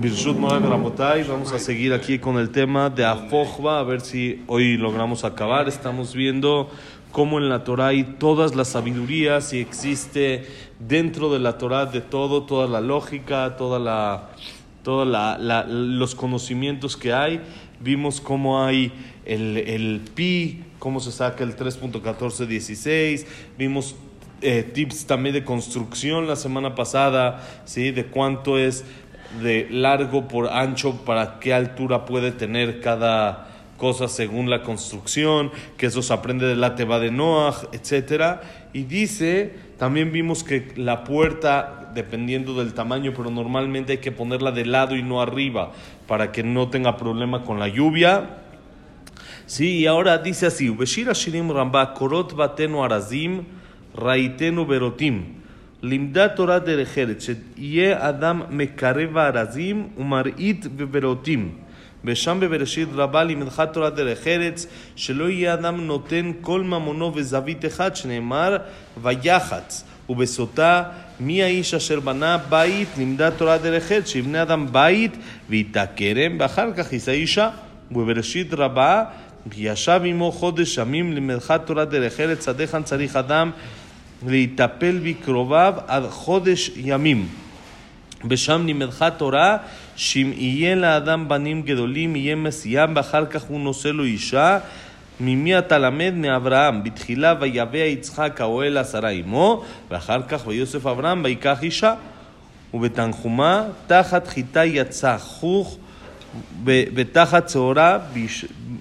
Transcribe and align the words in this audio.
Birshut 0.00 0.38
vamos 0.38 1.52
a 1.52 1.58
seguir 1.58 1.92
aquí 1.92 2.18
con 2.18 2.38
el 2.38 2.48
tema 2.48 2.88
de 2.88 3.04
Afojba, 3.04 3.80
a 3.80 3.82
ver 3.82 4.00
si 4.00 4.42
hoy 4.46 4.78
logramos 4.78 5.24
acabar. 5.24 5.68
Estamos 5.68 6.14
viendo 6.14 6.70
cómo 7.12 7.36
en 7.38 7.50
la 7.50 7.64
Torah 7.64 7.88
hay 7.88 8.04
todas 8.18 8.54
las 8.54 8.68
sabidurías 8.68 9.52
y 9.52 9.58
existe 9.58 10.46
dentro 10.78 11.30
de 11.30 11.38
la 11.38 11.58
Torah 11.58 11.84
de 11.84 12.00
todo, 12.00 12.44
toda 12.44 12.66
la 12.66 12.80
lógica, 12.80 13.56
toda 13.58 13.78
la, 13.78 14.30
todos 14.82 15.06
los 15.68 16.14
conocimientos 16.14 16.96
que 16.96 17.12
hay. 17.12 17.42
Vimos 17.78 18.22
cómo 18.22 18.64
hay 18.64 18.92
el, 19.26 19.58
el 19.58 20.00
pi, 20.14 20.64
cómo 20.78 21.00
se 21.00 21.12
saca 21.12 21.44
el 21.44 21.54
3.1416, 21.56 23.26
vimos 23.58 23.96
eh, 24.42 24.62
tips 24.62 25.04
también 25.04 25.34
de 25.34 25.44
construcción 25.44 26.26
la 26.26 26.36
semana 26.36 26.74
pasada, 26.74 27.46
¿sí? 27.66 27.90
de 27.90 28.06
cuánto 28.06 28.58
es 28.58 28.86
de 29.42 29.68
largo 29.70 30.28
por 30.28 30.48
ancho, 30.48 31.04
para 31.04 31.38
qué 31.38 31.54
altura 31.54 32.04
puede 32.04 32.32
tener 32.32 32.80
cada 32.80 33.46
cosa 33.76 34.08
según 34.08 34.50
la 34.50 34.62
construcción, 34.62 35.50
que 35.78 35.86
eso 35.86 36.02
se 36.02 36.12
aprende 36.12 36.46
de 36.46 36.56
la 36.56 36.74
Teba 36.74 37.00
de 37.00 37.10
Noah, 37.10 37.54
etc. 37.72 38.40
Y 38.74 38.82
dice, 38.82 39.54
también 39.78 40.12
vimos 40.12 40.44
que 40.44 40.72
la 40.76 41.04
puerta, 41.04 41.90
dependiendo 41.94 42.54
del 42.54 42.74
tamaño, 42.74 43.14
pero 43.16 43.30
normalmente 43.30 43.92
hay 43.92 43.98
que 43.98 44.12
ponerla 44.12 44.52
de 44.52 44.66
lado 44.66 44.96
y 44.96 45.02
no 45.02 45.22
arriba, 45.22 45.72
para 46.06 46.30
que 46.30 46.42
no 46.42 46.68
tenga 46.68 46.98
problema 46.98 47.42
con 47.42 47.58
la 47.58 47.68
lluvia. 47.68 48.36
Sí, 49.46 49.78
y 49.78 49.86
ahora 49.86 50.18
dice 50.18 50.46
así, 50.46 50.68
Ubeshira 50.68 51.14
Shirim 51.14 51.50
Ramba, 51.50 51.94
Korot 51.94 52.34
Batenu 52.36 52.84
Arazim, 52.84 53.44
Raitenu 53.94 54.66
Berotim. 54.66 55.39
לימדה 55.82 56.28
תורה 56.28 56.58
דרך 56.58 56.98
ארץ, 56.98 57.26
שיהיה 57.26 58.08
אדם 58.08 58.42
מקרב 58.50 59.16
הארזים 59.16 59.88
ומרעית 59.98 60.66
בברותים. 60.76 61.52
ושם 62.04 62.38
בבראשית 62.40 62.88
רבה 62.94 63.24
לימדך 63.24 63.62
תורה 63.72 63.90
דרך 63.90 64.26
ארץ, 64.26 64.66
שלא 64.96 65.30
יהיה 65.30 65.54
אדם 65.54 65.80
נותן 65.80 66.32
כל 66.40 66.62
ממונו 66.62 67.12
וזווית 67.14 67.64
אחד, 67.64 67.96
שנאמר 67.96 68.56
ויחץ. 69.02 69.84
ובסוטה, 70.08 70.82
מי 71.20 71.42
האיש 71.42 71.74
אשר 71.74 72.00
בנה 72.00 72.38
בית, 72.38 72.88
לימדה 72.98 73.30
תורה 73.30 73.58
דרך 73.58 73.92
ארץ, 73.92 74.08
שיבנה 74.08 74.42
אדם 74.42 74.66
בית 74.72 75.16
ויתה 75.48 75.84
כרם, 75.96 76.36
ואחר 76.40 76.72
כך 76.76 76.92
יישא 76.92 77.12
אישה. 77.12 77.50
ובבראשית 77.90 78.54
רבה, 78.54 79.04
ישב 79.56 80.00
עמו 80.04 80.32
חודש 80.32 80.78
ימים, 80.78 81.12
לימדך 81.12 81.54
תורה 81.64 81.84
דרך 81.84 82.20
ארץ, 82.20 82.48
עדיך 82.48 82.76
צריך 82.84 83.16
אדם 83.16 83.50
להיטפל 84.26 84.98
בקרוביו 85.04 85.74
עד 85.86 86.02
חודש 86.10 86.70
ימים. 86.76 87.28
ושם 88.30 88.62
לימדך 88.66 89.04
תורה 89.16 89.56
שאם 89.96 90.32
יהיה 90.36 90.74
לאדם 90.74 91.28
בנים 91.28 91.62
גדולים 91.62 92.16
יהיה 92.16 92.36
מסיים 92.36 92.96
ואחר 92.96 93.26
כך 93.26 93.42
הוא 93.42 93.60
נושא 93.60 93.88
לו 93.88 94.04
אישה 94.04 94.58
ממי 95.20 95.58
אתה 95.58 95.78
למד? 95.78 96.12
מאברהם. 96.14 96.84
בתחילה 96.84 97.34
ויבא 97.40 97.76
יצחק 97.76 98.40
האוהל 98.40 98.78
עשרה 98.78 99.08
עמו 99.08 99.64
ואחר 99.90 100.22
כך 100.22 100.46
ויוסף 100.46 100.86
אברהם 100.86 101.24
ויקח 101.24 101.62
אישה. 101.62 101.94
ובתנחומה 102.74 103.64
תחת 103.86 104.26
חיטה 104.26 104.64
יצא 104.64 105.16
חוך 105.18 105.78
ותחת 106.64 107.46
צהורה 107.46 107.98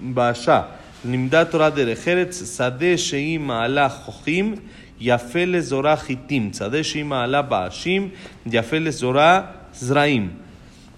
באשה. 0.02 0.62
לימדה 1.06 1.46
תורה 1.46 1.70
דרך 1.70 2.08
ארץ 2.08 2.58
שדה 2.58 2.98
שהיא 2.98 3.40
מעלה 3.40 3.90
חוכים 3.90 4.56
יפה 5.02 5.46
לזורה 5.46 5.96
חיטים, 5.96 6.54
שדה 6.54 6.84
שהיא 6.84 7.06
מעלה 7.06 7.42
באשים, 7.42 8.10
יפה 8.46 8.80
לזורה 8.80 9.42
זרעים. 9.74 10.30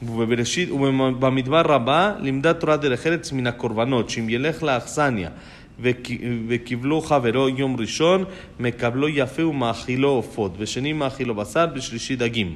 ובבראשית, 0.03 0.71
ובמדבר 0.71 1.61
רבה 1.61 2.13
לימדה 2.19 2.53
תורה 2.53 2.77
דרך 2.77 3.07
ארץ 3.07 3.31
מן 3.31 3.47
הקורבנות, 3.47 4.09
שאם 4.09 4.29
ילך 4.29 4.63
לאכסניה 4.63 5.29
וקיבלו 6.47 7.01
חברו 7.01 7.49
יום 7.49 7.75
ראשון, 7.79 8.23
מקבלו 8.59 9.09
יפה 9.09 9.45
ומאכילו 9.45 10.09
עופות, 10.09 10.55
ושני 10.57 10.93
מאכילו 10.93 11.35
בשר, 11.35 11.65
בשלישי 11.65 12.15
דגים. 12.15 12.55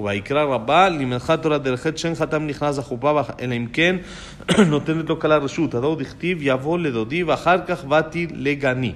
ויקרא 0.00 0.44
רבה, 0.44 0.88
לימדך 0.88 1.30
תורה 1.42 1.58
דרך 1.58 1.86
עת 1.86 1.98
שאין 1.98 2.14
חתם 2.14 2.46
נכנס 2.46 2.78
לחופה, 2.78 3.20
אלא 3.40 3.54
אם 3.54 3.66
כן 3.72 3.96
נותנת 4.70 5.08
לו 5.08 5.20
כלה 5.20 5.36
רשות. 5.36 5.74
הדור 5.74 5.96
דכתיב 5.96 6.38
יבוא 6.40 6.78
לדודי 6.78 7.22
ואחר 7.22 7.56
כך 7.66 7.84
באתי 7.84 8.26
לגני. 8.34 8.92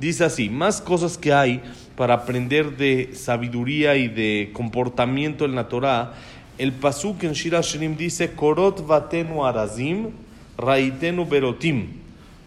Dice 0.00 0.24
así, 0.24 0.48
más 0.48 0.80
cosas 0.80 1.18
que 1.18 1.30
hay 1.30 1.60
para 1.94 2.14
aprender 2.14 2.78
de 2.78 3.10
sabiduría 3.12 3.96
y 3.96 4.08
de 4.08 4.48
comportamiento 4.54 5.44
en 5.44 5.54
la 5.54 5.68
Torah. 5.68 6.14
El 6.56 6.72
pasuk 6.72 7.22
en 7.24 7.34
Shira 7.34 7.60
Shirim 7.60 7.98
dice, 7.98 8.30
Korot 8.32 8.86
batenu 8.86 9.44
arazim, 9.44 10.08
raitenu 10.56 11.26
berotim. 11.26 11.88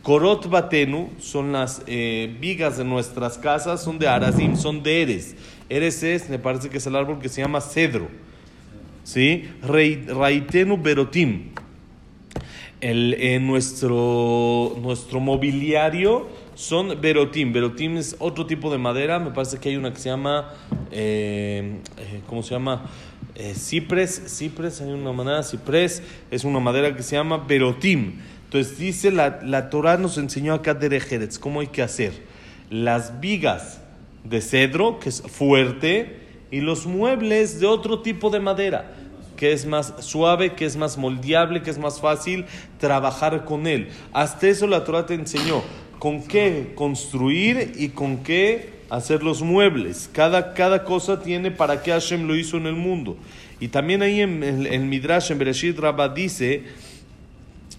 Korot 0.01 0.49
batenu 0.49 1.11
son 1.19 1.51
las 1.51 1.83
eh, 1.85 2.35
vigas 2.41 2.77
de 2.77 2.85
nuestras 2.85 3.37
casas, 3.37 3.83
son 3.83 3.99
de 3.99 4.07
arazim, 4.07 4.55
son 4.57 4.81
de 4.81 5.03
eres. 5.03 5.35
Eres 5.69 6.01
es, 6.01 6.27
me 6.31 6.39
parece 6.39 6.69
que 6.69 6.79
es 6.79 6.87
el 6.87 6.95
árbol 6.95 7.19
que 7.19 7.29
se 7.29 7.41
llama 7.41 7.61
cedro. 7.61 8.07
¿Sí? 9.03 9.47
Raitenu 9.61 10.75
berotim. 10.75 11.51
El, 12.81 13.13
eh, 13.19 13.39
nuestro, 13.39 14.75
nuestro 14.81 15.19
mobiliario 15.19 16.27
son 16.55 16.99
berotim. 17.01 17.51
Berotim 17.51 17.97
es 17.97 18.15
otro 18.19 18.45
tipo 18.45 18.71
de 18.71 18.77
madera. 18.77 19.19
Me 19.19 19.31
parece 19.31 19.57
que 19.57 19.69
hay 19.69 19.75
una 19.75 19.91
que 19.91 19.99
se 19.99 20.09
llama, 20.09 20.53
eh, 20.91 21.79
eh, 21.97 22.21
¿cómo 22.27 22.43
se 22.43 22.51
llama? 22.51 22.85
Eh, 23.35 23.53
cipres. 23.55 24.21
Cipres, 24.27 24.81
hay 24.81 24.91
una 24.91 25.11
manera, 25.11 25.43
ciprés. 25.43 26.03
Es 26.31 26.43
una 26.43 26.59
madera 26.59 26.95
que 26.95 27.03
se 27.03 27.15
llama 27.15 27.37
berotim. 27.37 28.19
Entonces 28.45 28.77
dice, 28.77 29.11
la, 29.11 29.39
la 29.43 29.69
Torah 29.69 29.97
nos 29.97 30.17
enseñó 30.17 30.53
acá 30.53 30.73
de 30.73 30.89
Rejeretz, 30.89 31.39
cómo 31.39 31.61
hay 31.61 31.67
que 31.67 31.81
hacer. 31.81 32.13
Las 32.69 33.19
vigas 33.19 33.81
de 34.23 34.41
cedro, 34.41 34.99
que 34.99 35.09
es 35.09 35.21
fuerte, 35.21 36.19
y 36.51 36.61
los 36.61 36.85
muebles 36.85 37.59
de 37.59 37.65
otro 37.65 38.01
tipo 38.01 38.29
de 38.29 38.39
madera 38.39 38.93
que 39.35 39.51
es 39.51 39.65
más 39.65 39.95
suave, 39.99 40.53
que 40.53 40.63
es 40.63 40.77
más 40.77 40.97
moldeable, 40.97 41.63
que 41.63 41.71
es 41.71 41.79
más 41.79 41.99
fácil 41.99 42.45
trabajar 42.77 43.43
con 43.45 43.67
él. 43.67 43.89
Hasta 44.13 44.47
eso 44.47 44.67
la 44.67 44.83
Torah 44.83 45.05
te 45.05 45.15
enseñó 45.15 45.63
con 46.03 46.21
qué 46.21 46.73
construir 46.75 47.75
y 47.77 47.87
con 47.87 48.23
qué 48.23 48.71
hacer 48.89 49.23
los 49.23 49.41
muebles. 49.41 50.09
Cada, 50.11 50.53
cada 50.53 50.83
cosa 50.83 51.21
tiene 51.21 51.49
para 51.49 51.81
qué 51.81 51.91
Hashem 51.91 52.27
lo 52.27 52.35
hizo 52.35 52.57
en 52.57 52.65
el 52.65 52.75
mundo. 52.75 53.15
Y 53.61 53.69
también 53.69 54.01
ahí 54.01 54.19
en 54.19 54.43
el 54.43 54.81
Midrash, 54.81 55.31
en 55.31 55.39
Bereshit 55.39 55.79
Rabbah 55.79 56.09
dice, 56.09 56.65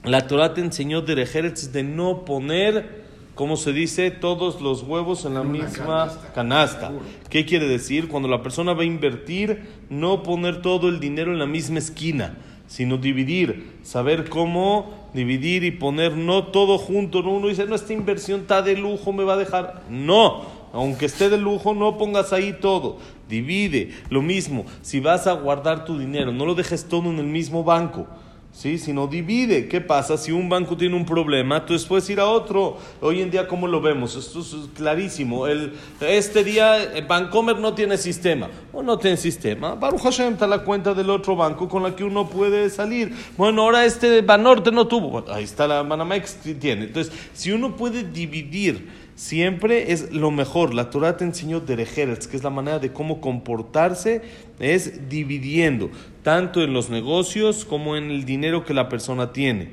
la 0.05 0.27
Torah 0.27 0.55
te 0.55 0.62
enseñó 0.62 1.03
de 1.03 1.17
de 1.17 1.83
no 1.83 2.25
poner, 2.25 3.05
como 3.35 3.59
se 3.59 3.75
dice, 3.75 4.11
todos 4.11 4.62
los 4.62 4.85
huevos 4.85 5.27
en 5.27 5.35
la 5.35 5.45
misma 5.45 6.11
canasta. 6.35 6.93
¿Qué 7.29 7.45
quiere 7.45 7.69
decir? 7.69 8.09
Cuando 8.09 8.31
la 8.31 8.43
persona 8.43 8.73
va 8.73 8.85
a 8.85 8.87
invertir, 8.87 9.65
no 9.91 10.23
poner 10.23 10.62
todo 10.62 10.89
el 10.89 10.99
dinero 10.99 11.31
en 11.31 11.39
la 11.39 11.47
misma 11.47 11.79
esquina 11.79 12.39
sino 12.67 12.97
dividir, 12.97 13.73
saber 13.83 14.29
cómo 14.29 15.04
dividir 15.15 15.65
y 15.65 15.71
poner 15.71 16.17
no 16.17 16.49
todo 16.49 16.77
junto. 16.77 17.23
No 17.23 17.31
uno 17.31 17.49
dice, 17.49 17.65
no, 17.67 17.75
esta 17.75 17.93
inversión 17.93 18.43
está 18.43 18.61
de 18.61 18.77
lujo, 18.77 19.13
me 19.13 19.25
va 19.25 19.35
a 19.35 19.39
dejar. 19.39 19.83
No, 19.89 20.43
aunque 20.73 21.07
esté 21.07 21.31
de 21.31 21.39
lujo, 21.39 21.73
no 21.73 21.97
pongas 21.97 22.33
ahí 22.33 22.57
todo. 22.61 22.99
Divide. 23.29 23.93
Lo 24.11 24.21
mismo, 24.21 24.67
si 24.83 25.01
vas 25.01 25.27
a 25.27 25.33
guardar 25.33 25.85
tu 25.85 25.99
dinero, 25.99 26.33
no 26.33 26.45
lo 26.45 26.55
dejes 26.55 26.87
todo 26.89 27.09
en 27.11 27.19
el 27.19 27.27
mismo 27.27 27.65
banco. 27.65 28.07
¿Sí? 28.55 28.79
sino 28.79 29.07
divide. 29.07 29.69
¿Qué 29.69 29.81
pasa? 29.81 30.17
Si 30.17 30.33
un 30.33 30.49
banco 30.49 30.77
tiene 30.77 30.97
un 30.97 31.05
problema, 31.05 31.67
tú 31.67 31.77
puedes 31.87 32.09
ir 32.09 32.21
a 32.21 32.27
otro. 32.27 32.79
Hoy 33.01 33.21
en 33.21 33.31
día, 33.31 33.47
¿cómo 33.47 33.67
lo 33.67 33.81
vemos? 33.81 34.17
Esto 34.17 34.41
es 34.41 34.69
clarísimo. 34.75 35.47
El, 35.47 35.75
este 36.01 36.45
día, 36.45 36.83
el 36.83 37.05
Bancomer 37.05 37.59
no 37.59 37.75
tiene 37.75 37.99
sistema. 37.99 38.49
O 38.73 38.83
no 38.83 38.97
tiene 38.97 39.17
sistema. 39.17 39.75
Baruch 39.75 40.01
Hashem 40.01 40.35
está 40.35 40.47
la 40.47 40.61
cuenta 40.61 40.95
del 40.95 41.11
otro 41.11 41.37
banco 41.37 41.69
con 41.69 41.83
la 41.83 41.95
que 41.95 42.05
uno 42.05 42.31
puede 42.31 42.71
salir. 42.71 43.12
Bueno, 43.37 43.62
ahora 43.62 43.85
este 43.85 44.23
Banorte 44.23 44.71
no 44.71 44.87
tuvo. 44.87 45.25
ahí 45.31 45.45
está 45.45 45.67
la 45.67 45.83
Banamex 45.83 46.39
tiene. 46.59 46.85
Entonces, 46.85 47.12
si 47.35 47.50
uno 47.53 47.77
puede 47.77 48.05
dividir 48.05 49.05
siempre 49.15 49.93
es 49.93 50.12
lo 50.12 50.31
mejor. 50.31 50.75
La 50.75 50.91
Torah 50.91 51.17
te 51.17 51.25
enseñó 51.25 51.61
derejeres, 51.61 52.27
que 52.27 52.37
es 52.37 52.43
la 52.43 52.50
manera 52.50 52.79
de 52.79 52.93
cómo 52.93 53.21
comportarse, 53.21 54.23
es 54.59 55.09
dividiendo, 55.09 55.91
tanto 56.25 56.62
en 56.62 56.73
los 56.73 56.91
negocios 56.91 57.65
como 57.65 57.97
en 57.97 58.11
el 58.11 58.25
dinero 58.25 58.65
que 58.65 58.75
la 58.75 58.88
persona 58.88 59.32
tiene. 59.32 59.73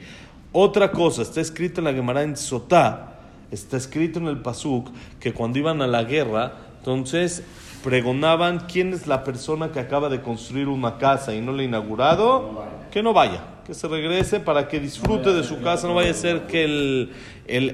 Otra 0.52 0.92
cosa, 0.92 1.24
está 1.24 1.40
escrito 1.42 1.80
en 1.80 1.86
la 1.86 1.94
Gemara 1.94 2.22
en 2.22 2.36
Sotá, 2.36 3.16
está 3.50 3.78
escrito 3.78 4.20
en 4.20 4.28
el 4.28 4.42
Pasuk, 4.42 4.92
que 5.20 5.34
cuando 5.34 5.58
iban 5.58 5.82
a 5.82 5.88
la 5.88 6.04
guerra, 6.04 6.52
entonces 6.78 7.44
pregonaban 7.84 8.68
quién 8.72 8.94
es 8.94 9.08
la 9.08 9.24
persona 9.24 9.72
que 9.72 9.80
acaba 9.80 10.10
de 10.10 10.22
construir 10.22 10.68
una 10.68 10.98
casa 10.98 11.34
y 11.34 11.42
no 11.42 11.54
la 11.54 11.62
ha 11.62 11.66
inaugurado, 11.66 12.66
que 12.92 13.02
no 13.02 13.14
vaya 13.14 13.42
que 13.72 13.76
se 13.76 13.88
regrese 13.88 14.42
para 14.42 14.68
que 14.68 14.82
disfrute 14.82 15.32
de 15.32 15.46
su 15.46 15.62
casa, 15.62 15.88
no 15.88 15.94
vaya 15.94 16.12
a 16.12 16.14
ser 16.14 16.42
que 16.42 17.08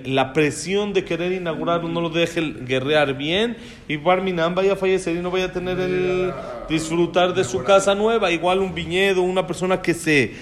la 0.06 0.32
presión 0.32 0.94
de 0.94 1.04
querer 1.04 1.32
inaugurar 1.32 1.84
no 1.86 2.02
lo 2.02 2.12
deje 2.12 2.40
guerrear 2.40 3.16
bien 3.18 3.58
y 3.88 3.98
Barminan 3.98 4.54
vaya 4.54 4.74
a 4.74 4.76
fallecer 4.76 5.16
y 5.16 5.22
no 5.22 5.32
vaya 5.32 5.46
a 5.46 5.52
tener 5.52 5.80
el 5.80 6.32
disfrutar 6.70 7.34
de 7.34 7.44
su 7.44 7.64
casa 7.64 7.96
nueva, 7.96 8.30
igual 8.30 8.60
un 8.60 8.76
viñedo, 8.76 9.24
una 9.24 9.48
persona 9.48 9.82
que 9.82 9.96
se 9.96 10.36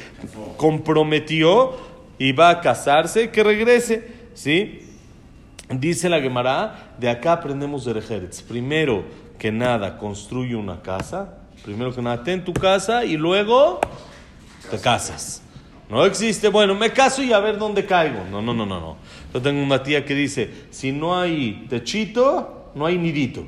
comprometió 0.57 1.77
y 2.19 2.33
va 2.33 2.49
a 2.49 2.59
casarse, 2.59 3.29
que 3.29 3.41
regrese, 3.41 4.11
¿sí? 4.33 4.81
Dice 5.69 6.09
la 6.09 6.19
Gemara, 6.19 6.95
de 6.99 7.09
acá 7.09 7.31
aprendemos 7.31 7.85
de 7.85 7.93
Rejeretz. 7.93 8.41
Primero 8.41 9.05
que 9.39 9.53
nada, 9.53 9.97
construye 9.97 10.57
una 10.57 10.81
casa. 10.81 11.37
Primero 11.63 11.95
que 11.95 12.01
nada, 12.01 12.25
ten 12.25 12.43
tu 12.43 12.51
casa 12.51 13.05
y 13.05 13.15
luego 13.15 13.79
te 14.69 14.79
casas. 14.79 15.43
No 15.89 16.05
existe, 16.05 16.47
bueno, 16.47 16.73
me 16.73 16.91
caso 16.91 17.21
y 17.21 17.31
a 17.31 17.39
ver 17.39 17.57
dónde 17.57 17.85
caigo. 17.85 18.23
No, 18.31 18.41
no, 18.41 18.53
no, 18.53 18.65
no, 18.65 18.79
no. 18.79 18.97
Yo 19.33 19.41
tengo 19.41 19.61
una 19.61 19.83
tía 19.83 20.03
que 20.03 20.15
dice, 20.15 20.49
si 20.71 20.91
no 20.91 21.19
hay 21.19 21.65
techito, 21.69 22.71
no 22.73 22.85
hay 22.85 22.97
nidito. 22.97 23.45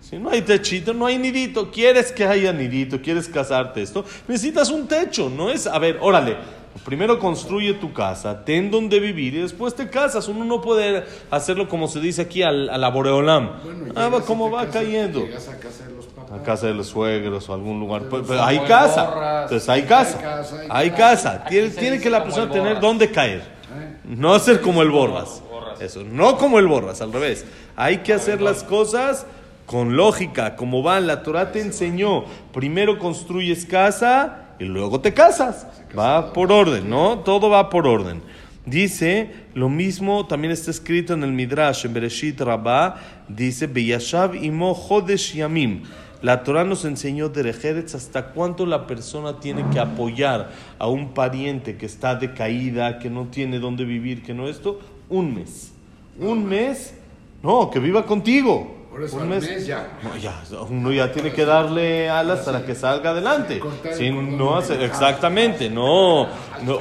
Si 0.00 0.18
no 0.18 0.30
hay 0.30 0.42
techito, 0.42 0.92
no 0.92 1.06
hay 1.06 1.18
nidito. 1.18 1.70
¿Quieres 1.70 2.12
que 2.12 2.24
haya 2.24 2.52
nidito? 2.52 3.00
¿Quieres 3.00 3.28
casarte 3.28 3.82
esto? 3.82 4.04
Necesitas 4.28 4.70
un 4.70 4.88
techo, 4.88 5.30
no 5.30 5.50
es, 5.50 5.66
a 5.66 5.78
ver, 5.78 5.98
órale, 6.00 6.36
Primero 6.84 7.18
construye 7.18 7.74
tu 7.74 7.92
casa, 7.92 8.44
ten 8.44 8.70
donde 8.70 9.00
vivir 9.00 9.34
y 9.34 9.42
después 9.42 9.74
te 9.74 9.90
casas. 9.90 10.28
Uno 10.28 10.44
no 10.44 10.60
puede 10.60 11.04
hacerlo 11.30 11.68
como 11.68 11.88
se 11.88 12.00
dice 12.00 12.22
aquí 12.22 12.42
al, 12.42 12.70
a 12.70 12.78
la 12.78 12.88
Boreolam. 12.88 13.50
ah, 13.96 14.08
va, 14.08 14.20
como 14.22 14.50
va 14.50 14.66
cayendo. 14.68 15.20
Llegas 15.20 15.48
a 15.48 15.58
casa 15.58 15.86
de 15.86 15.94
los 15.94 16.06
papás. 16.06 16.40
A 16.40 16.42
casa 16.42 16.66
de 16.68 16.74
los 16.74 16.86
suegros 16.86 17.48
o 17.48 17.54
algún 17.54 17.80
lugar. 17.80 18.04
Pues, 18.08 18.22
pues, 18.26 18.40
hay 18.40 18.60
casa. 18.60 19.04
Entonces 19.42 19.68
hay 19.68 19.82
casa. 19.82 20.42
Hay 20.68 20.90
casa. 20.90 21.44
Tiene, 21.48 21.70
tiene 21.70 22.00
que 22.00 22.10
la 22.10 22.22
persona 22.22 22.50
tener 22.50 22.80
donde 22.80 23.10
caer. 23.10 23.40
¿Eh? 23.40 23.96
No 24.04 24.34
hacer 24.34 24.60
como 24.60 24.82
el 24.82 24.90
Borras. 24.90 25.42
Eso, 25.80 26.04
no 26.04 26.36
como 26.36 26.58
el 26.58 26.66
Borras, 26.66 27.00
al 27.00 27.12
revés. 27.12 27.44
Hay 27.76 27.98
que 27.98 28.12
hacer 28.12 28.40
las 28.40 28.62
cosas 28.62 29.26
con 29.66 29.96
lógica, 29.96 30.56
como 30.56 30.82
van. 30.82 31.06
La 31.06 31.22
Torah 31.22 31.52
te 31.52 31.60
enseñó. 31.60 32.24
Primero 32.52 32.98
construyes 32.98 33.64
casa 33.64 34.54
y 34.58 34.64
luego 34.64 35.00
te 35.00 35.14
casas. 35.14 35.66
Va 35.98 36.32
por 36.32 36.52
orden, 36.52 36.88
¿no? 36.88 37.20
Todo 37.20 37.48
va 37.48 37.70
por 37.70 37.86
orden. 37.86 38.22
Dice, 38.66 39.30
lo 39.54 39.68
mismo 39.68 40.26
también 40.26 40.52
está 40.52 40.70
escrito 40.70 41.14
en 41.14 41.24
el 41.24 41.32
Midrash, 41.32 41.86
en 41.86 41.94
Bereshit 41.94 42.40
Rabbah, 42.40 42.96
dice, 43.26 43.66
Beyashav 43.66 44.34
imo 44.34 44.76
Chodesh 44.76 45.34
Yamim. 45.34 45.82
La 46.22 46.42
Torah 46.42 46.64
nos 46.64 46.84
enseñó 46.84 47.30
de 47.30 47.42
Rejeretz 47.42 47.94
hasta 47.94 48.32
cuánto 48.32 48.66
la 48.66 48.86
persona 48.86 49.40
tiene 49.40 49.64
que 49.72 49.80
apoyar 49.80 50.50
a 50.78 50.86
un 50.86 51.14
pariente 51.14 51.78
que 51.78 51.86
está 51.86 52.14
decaída, 52.14 52.98
que 52.98 53.08
no 53.08 53.26
tiene 53.26 53.58
dónde 53.58 53.84
vivir, 53.84 54.22
que 54.22 54.34
no 54.34 54.46
esto, 54.46 54.80
un 55.08 55.34
mes. 55.34 55.72
Un 56.18 56.44
mes, 56.44 56.94
no, 57.42 57.70
que 57.70 57.78
viva 57.78 58.04
contigo. 58.04 58.80
Por 58.90 59.02
eso 59.02 59.16
un 59.16 59.28
mes, 59.28 59.48
mes 59.48 59.66
ya. 59.66 59.98
No, 60.02 60.16
ya, 60.16 60.42
uno 60.68 60.92
ya 60.92 61.10
tiene 61.12 61.32
que 61.32 61.44
darle 61.44 62.10
alas 62.10 62.40
para 62.40 62.66
que 62.66 62.74
salga 62.74 63.10
adelante. 63.10 63.60
Sí, 63.96 64.10
no 64.10 64.56
hace, 64.56 64.84
exactamente, 64.84 65.70
no, 65.70 66.26
no. 66.64 66.78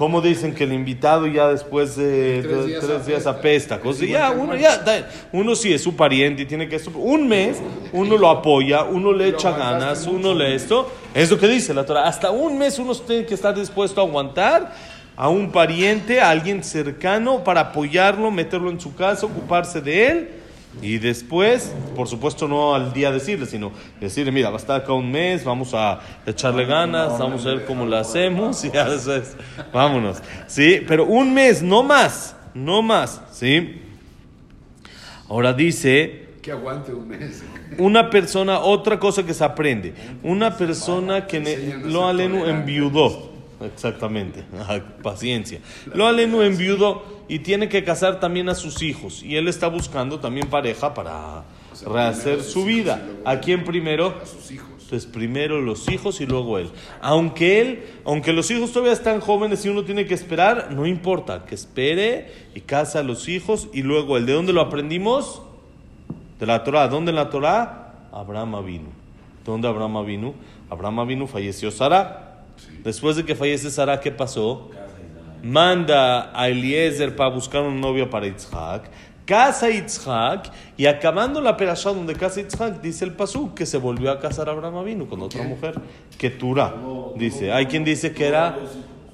¿Cómo 0.00 0.22
dicen 0.22 0.54
que 0.54 0.64
el 0.64 0.72
invitado 0.72 1.26
ya 1.26 1.48
después 1.48 1.94
de 1.94 2.40
Tres 2.42 2.66
días 2.66 2.80
tres 2.86 3.06
días 3.06 3.26
apesta? 3.26 3.74
apesta? 3.74 3.80
Cosa, 3.80 4.02
Es 4.02 4.10
ya, 4.10 4.30
uno 4.30 4.56
ya, 4.56 4.82
uno 5.30 5.54
sí 5.54 5.74
es 5.74 5.82
su 5.82 5.94
pariente 5.94 6.40
y 6.40 6.46
tiene 6.46 6.70
que 6.70 6.80
un 6.94 7.28
mes, 7.28 7.60
uno 7.92 8.16
lo 8.16 8.30
apoya, 8.30 8.84
uno 8.84 9.12
le 9.12 9.28
echa 9.28 9.50
ganas, 9.50 10.06
uno 10.06 10.32
le 10.32 10.54
esto, 10.54 10.90
es 11.12 11.30
lo 11.30 11.38
que 11.38 11.46
dice 11.48 11.74
la 11.74 11.84
Torah. 11.84 12.08
Hasta 12.08 12.30
un 12.30 12.56
mes 12.56 12.78
uno 12.78 12.94
tiene 12.94 13.26
que 13.26 13.34
estar 13.34 13.54
dispuesto 13.54 14.00
a 14.00 14.04
aguantar 14.04 14.72
a 15.18 15.28
un 15.28 15.52
pariente, 15.52 16.18
a 16.18 16.30
alguien 16.30 16.64
cercano 16.64 17.44
para 17.44 17.60
apoyarlo, 17.60 18.30
meterlo 18.30 18.70
en 18.70 18.80
su 18.80 18.94
casa, 18.94 19.26
ocuparse 19.26 19.82
de 19.82 20.06
él. 20.06 20.30
Y 20.82 20.98
después, 20.98 21.72
por 21.96 22.06
supuesto, 22.08 22.46
no 22.48 22.74
al 22.74 22.92
día 22.92 23.10
decirle, 23.10 23.44
sino 23.46 23.72
decirle, 24.00 24.30
mira, 24.32 24.50
va 24.50 24.56
a 24.56 24.60
estar 24.60 24.80
acá 24.80 24.92
un 24.92 25.10
mes, 25.10 25.44
vamos 25.44 25.74
a 25.74 26.00
echarle 26.26 26.64
ganas, 26.64 27.18
vamos 27.18 27.44
a 27.44 27.50
ver 27.50 27.64
cómo 27.66 27.84
lo 27.86 27.96
hacemos, 27.96 28.64
y 28.64 28.70
ya 28.70 28.88
después, 28.88 29.36
vámonos. 29.72 30.18
¿Sí? 30.46 30.80
Pero 30.86 31.04
un 31.06 31.34
mes, 31.34 31.60
no 31.62 31.82
más, 31.82 32.36
no 32.54 32.82
más, 32.82 33.20
¿sí? 33.32 33.80
Ahora 35.28 35.52
dice, 35.52 36.28
Que 36.42 36.52
aguante 36.52 36.92
un 36.94 37.08
mes. 37.08 37.42
una 37.78 38.08
persona, 38.10 38.60
otra 38.60 38.98
cosa 38.98 39.24
que 39.24 39.34
se 39.34 39.44
aprende, 39.44 39.94
una 40.22 40.56
persona 40.56 41.26
que 41.26 41.40
ne- 41.40 41.78
lo 41.84 42.06
alenu 42.08 42.46
enviudó, 42.46 43.30
exactamente, 43.64 44.44
paciencia, 45.02 45.60
lo 45.94 46.06
alenu 46.06 46.42
enviudó 46.42 47.19
y 47.30 47.38
tiene 47.38 47.68
que 47.68 47.84
casar 47.84 48.18
también 48.18 48.48
a 48.48 48.56
sus 48.56 48.82
hijos 48.82 49.22
y 49.22 49.36
él 49.36 49.46
está 49.46 49.68
buscando 49.68 50.18
también 50.18 50.48
pareja 50.48 50.92
para 50.94 51.44
sea, 51.72 51.88
rehacer 51.88 52.38
primero 52.38 52.50
su 52.50 52.64
vida. 52.64 53.06
¿A 53.24 53.38
quién 53.38 53.62
primero? 53.62 54.16
A 54.20 54.26
sus 54.26 54.50
hijos. 54.50 54.68
Entonces 54.82 55.06
primero 55.08 55.60
los 55.60 55.88
hijos 55.88 56.20
y 56.20 56.26
luego 56.26 56.58
él. 56.58 56.70
Aunque 57.00 57.60
él, 57.60 57.84
aunque 58.04 58.32
los 58.32 58.50
hijos 58.50 58.72
todavía 58.72 58.92
están 58.92 59.20
jóvenes 59.20 59.64
y 59.64 59.68
uno 59.68 59.84
tiene 59.84 60.06
que 60.06 60.14
esperar, 60.14 60.72
no 60.72 60.86
importa, 60.86 61.44
que 61.44 61.54
espere 61.54 62.32
y 62.56 62.62
casa 62.62 62.98
a 62.98 63.02
los 63.04 63.28
hijos 63.28 63.68
y 63.72 63.82
luego 63.82 64.16
él. 64.16 64.26
¿De 64.26 64.32
dónde 64.32 64.52
lo 64.52 64.60
aprendimos? 64.60 65.40
De 66.40 66.46
la 66.46 66.64
Torah. 66.64 66.88
¿Dónde 66.88 67.10
en 67.10 67.16
la 67.16 67.30
Torah? 67.30 68.08
Abraham 68.10 68.66
vino. 68.66 68.88
¿Dónde 69.44 69.68
Abraham 69.68 70.04
vino? 70.04 70.34
Abraham 70.68 71.06
vino, 71.06 71.28
falleció 71.28 71.70
Sara. 71.70 72.42
Después 72.82 73.14
de 73.14 73.24
que 73.24 73.36
fallece 73.36 73.70
Sara, 73.70 74.00
¿qué 74.00 74.10
pasó? 74.10 74.72
Manda 75.42 76.30
a 76.38 76.48
Eliezer 76.48 77.16
para 77.16 77.30
buscar 77.30 77.62
una 77.62 77.80
novia 77.80 78.08
para 78.08 78.26
Yitzhak. 78.26 78.90
Casa 79.24 79.66
a 79.66 79.70
Yitzhak 79.70 80.50
y 80.76 80.86
acabando 80.86 81.40
la 81.40 81.56
perashá 81.56 81.90
donde 81.90 82.14
casa 82.14 82.40
Yitzhak, 82.40 82.80
dice 82.80 83.04
el 83.04 83.14
pasú 83.14 83.54
que 83.54 83.64
se 83.64 83.78
volvió 83.78 84.10
a 84.10 84.18
casar 84.18 84.48
Abraham 84.48 84.84
vino 84.84 85.08
con 85.08 85.22
otra 85.22 85.42
mujer. 85.44 85.80
Ketura. 86.18 86.74
Dice. 87.16 87.52
Hay 87.52 87.66
quien 87.66 87.84
dice 87.84 88.12
que 88.12 88.26
era 88.26 88.58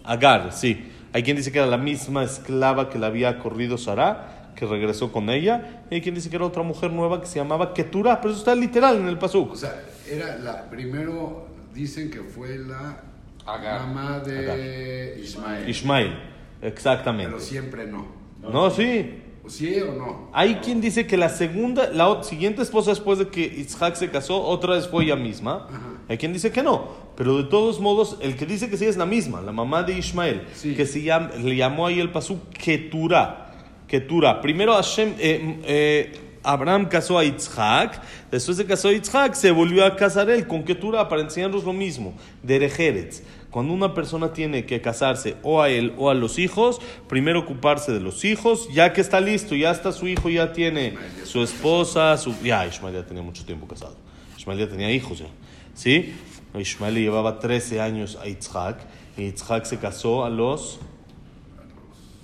Agar, 0.05 0.53
sí. 0.53 0.93
Hay 1.13 1.23
quien 1.23 1.37
dice 1.37 1.51
que 1.51 1.59
era 1.59 1.67
la 1.67 1.79
misma 1.79 2.25
esclava 2.25 2.89
que 2.91 2.99
la 2.99 3.07
había 3.07 3.39
corrido 3.39 3.79
Sara, 3.79 4.53
que 4.55 4.67
regresó 4.67 5.13
con 5.13 5.31
ella. 5.31 5.85
Y 5.91 5.97
hay 5.97 6.01
quien 6.01 6.15
dice 6.15 6.31
que 6.31 6.37
era 6.37 6.45
otra 6.45 6.63
mujer 6.63 6.93
nueva 6.93 7.21
que 7.21 7.27
se 7.27 7.39
llamaba 7.39 7.73
Ketura, 7.73 8.21
pero 8.21 8.33
eso 8.33 8.41
está 8.41 8.55
literal 8.55 8.97
en 8.97 9.09
el 9.09 9.19
pasú. 9.19 9.49
O 9.51 9.57
sea, 9.57 9.83
era 10.09 10.37
la. 10.37 10.69
Primero 10.71 11.47
dicen 11.75 12.11
que 12.11 12.21
fue 12.21 12.59
la 12.59 13.01
Agar. 13.47 13.87
mamá 13.87 14.19
de 14.21 15.19
Ismael. 15.23 15.69
Ishmael, 15.69 16.19
Pero 16.61 16.73
exactamente. 16.75 17.41
siempre 17.41 17.87
no. 17.87 18.07
No, 18.43 18.71
sí. 18.71 19.23
¿Sí 19.49 19.77
o 19.81 19.93
no? 19.95 20.31
Hay 20.33 20.57
quien 20.57 20.81
dice 20.81 21.07
que 21.07 21.17
la 21.17 21.29
segunda, 21.29 21.89
la 21.93 22.23
siguiente 22.25 22.63
esposa 22.63 22.91
después 22.91 23.19
de 23.21 23.29
que 23.29 23.43
Isaac 23.45 23.95
se 23.95 24.11
casó, 24.11 24.43
otra 24.43 24.75
vez 24.75 24.89
fue 24.89 25.05
ella 25.05 25.15
misma. 25.15 25.69
Hay 26.09 26.19
quien 26.19 26.33
dice 26.33 26.51
que 26.51 26.63
no. 26.65 26.89
Pero 27.17 27.37
de 27.39 27.45
todos 27.45 27.81
modos, 27.81 28.19
el 28.21 28.37
que 28.37 28.45
dice 28.45 28.69
que 28.69 28.77
sí 28.77 28.85
es 28.87 28.97
la 28.97 29.07
misma, 29.07 29.41
la 29.41 29.53
mamá 29.53 29.85
de 29.85 29.97
Ismael, 29.97 30.43
Sí. 30.53 30.75
que 30.75 30.85
se 30.85 31.01
llama, 31.03 31.31
le 31.41 31.55
llamó 31.57 31.87
ahí 31.87 32.01
el 32.01 32.11
pasú 32.11 32.41
Ketura. 32.53 33.53
Ketura. 33.87 34.41
Primero 34.41 34.75
Hashem, 34.75 35.15
eh, 35.19 35.61
eh, 35.65 36.36
Abraham 36.47 36.87
casó 36.87 37.19
a 37.19 37.25
Isaac, 37.25 38.01
después 38.31 38.57
de 38.57 38.65
casó 38.65 38.89
a 38.89 38.93
Isaac, 38.93 39.35
se 39.35 39.51
volvió 39.51 39.85
a 39.85 39.97
casar 39.97 40.31
él 40.31 40.47
con 40.47 40.63
Ketura 40.63 41.09
para 41.09 41.23
enseñarnos 41.23 41.65
lo 41.65 41.73
mismo, 41.73 42.15
de. 42.43 43.25
Cuando 43.51 43.73
una 43.73 43.95
persona 43.95 44.33
tiene 44.33 44.65
que 44.65 44.81
casarse 44.81 45.37
o 45.43 45.61
a 45.61 45.71
él 45.71 45.93
o 45.97 46.09
a 46.09 46.15
los 46.15 46.39
hijos, 46.39 46.81
primero 47.09 47.41
ocuparse 47.41 47.91
de 47.91 48.01
los 48.01 48.25
hijos, 48.25 48.69
ya 48.73 48.93
que 48.93 49.01
está 49.01 49.21
listo, 49.21 49.57
ya 49.57 49.71
está 49.71 49.91
su 49.93 50.07
hijo, 50.07 50.29
ya 50.29 50.53
tiene 50.53 50.97
su 51.25 51.43
esposa, 51.43 52.17
su... 52.17 52.35
Ya, 52.45 52.67
Ismael 52.67 52.95
ya 52.95 53.07
tenía 53.07 53.23
mucho 53.23 53.45
tiempo 53.45 53.67
casado. 53.67 53.97
Ismael 54.39 54.61
ya 54.61 54.69
tenía 54.69 54.91
hijos 54.93 55.19
ya. 55.19 55.27
¿Sí? 55.75 56.15
Ismael 56.55 56.95
le 56.95 57.01
llevaba 57.01 57.41
13 57.41 57.81
años 57.81 58.19
a 58.23 58.29
Isaac 58.29 58.79
y 59.17 59.23
Isaac 59.23 59.65
se 59.65 59.79
casó 59.79 60.25
a 60.25 60.31
los 60.31 60.79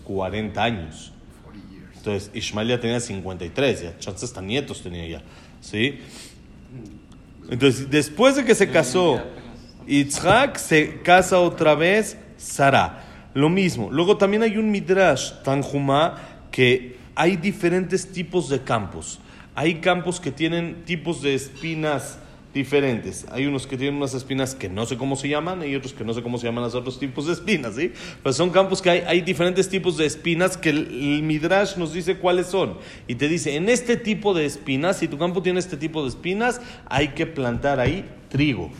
40 0.04 0.62
años. 0.62 1.11
40 2.02 2.10
years. 2.10 2.28
Entonces, 2.28 2.30
Ismael 2.34 2.68
ya 2.68 2.80
tenía 2.80 3.00
53, 3.00 3.82
ya, 3.82 3.98
chances 3.98 4.24
hasta 4.24 4.40
nietos 4.40 4.82
tenía 4.82 5.06
ya, 5.06 5.22
¿sí? 5.60 6.00
Entonces, 7.48 7.90
después 7.90 8.36
de 8.36 8.44
que 8.44 8.54
se 8.54 8.70
casó, 8.70 9.22
Yitzhak 9.86 10.56
se 10.56 11.00
casa 11.02 11.38
otra 11.40 11.74
vez 11.74 12.16
Sara. 12.36 13.04
Lo 13.34 13.48
mismo. 13.48 13.90
Luego 13.90 14.16
también 14.16 14.42
hay 14.42 14.58
un 14.58 14.70
Midrash, 14.70 15.32
Tanjumá, 15.42 16.18
que 16.50 16.96
hay 17.14 17.36
diferentes 17.36 18.10
tipos 18.12 18.48
de 18.48 18.60
campos. 18.62 19.20
Hay 19.54 19.76
campos 19.76 20.20
que 20.20 20.30
tienen 20.30 20.84
tipos 20.84 21.22
de 21.22 21.34
espinas 21.34 22.18
diferentes. 22.52 23.26
Hay 23.30 23.46
unos 23.46 23.66
que 23.66 23.76
tienen 23.76 23.96
unas 23.96 24.14
espinas 24.14 24.54
que 24.54 24.68
no 24.68 24.84
sé 24.84 24.96
cómo 24.96 25.16
se 25.16 25.28
llaman 25.28 25.66
y 25.66 25.74
otros 25.74 25.94
que 25.94 26.04
no 26.04 26.12
sé 26.12 26.22
cómo 26.22 26.38
se 26.38 26.46
llaman 26.46 26.64
los 26.64 26.74
otros 26.74 26.98
tipos 26.98 27.26
de 27.26 27.32
espinas, 27.32 27.76
¿sí? 27.76 27.92
Pero 28.22 28.32
son 28.32 28.50
campos 28.50 28.82
que 28.82 28.90
hay, 28.90 29.00
hay 29.06 29.20
diferentes 29.22 29.68
tipos 29.68 29.96
de 29.96 30.06
espinas 30.06 30.56
que 30.56 30.70
el, 30.70 31.22
Midrash 31.22 31.76
nos 31.76 31.92
dice 31.92 32.18
cuáles 32.18 32.48
son. 32.48 32.76
Y 33.08 33.14
te 33.14 33.28
dice, 33.28 33.56
en 33.56 33.68
este 33.68 33.96
tipo 33.96 34.34
de 34.34 34.44
espinas, 34.44 34.98
si 34.98 35.08
tu 35.08 35.18
campo 35.18 35.42
tiene 35.42 35.60
este 35.60 35.76
tipo 35.76 36.02
de 36.02 36.08
espinas, 36.08 36.60
hay 36.86 37.08
que 37.08 37.26
plantar 37.26 37.80
ahí 37.80 38.04
trigo. 38.28 38.70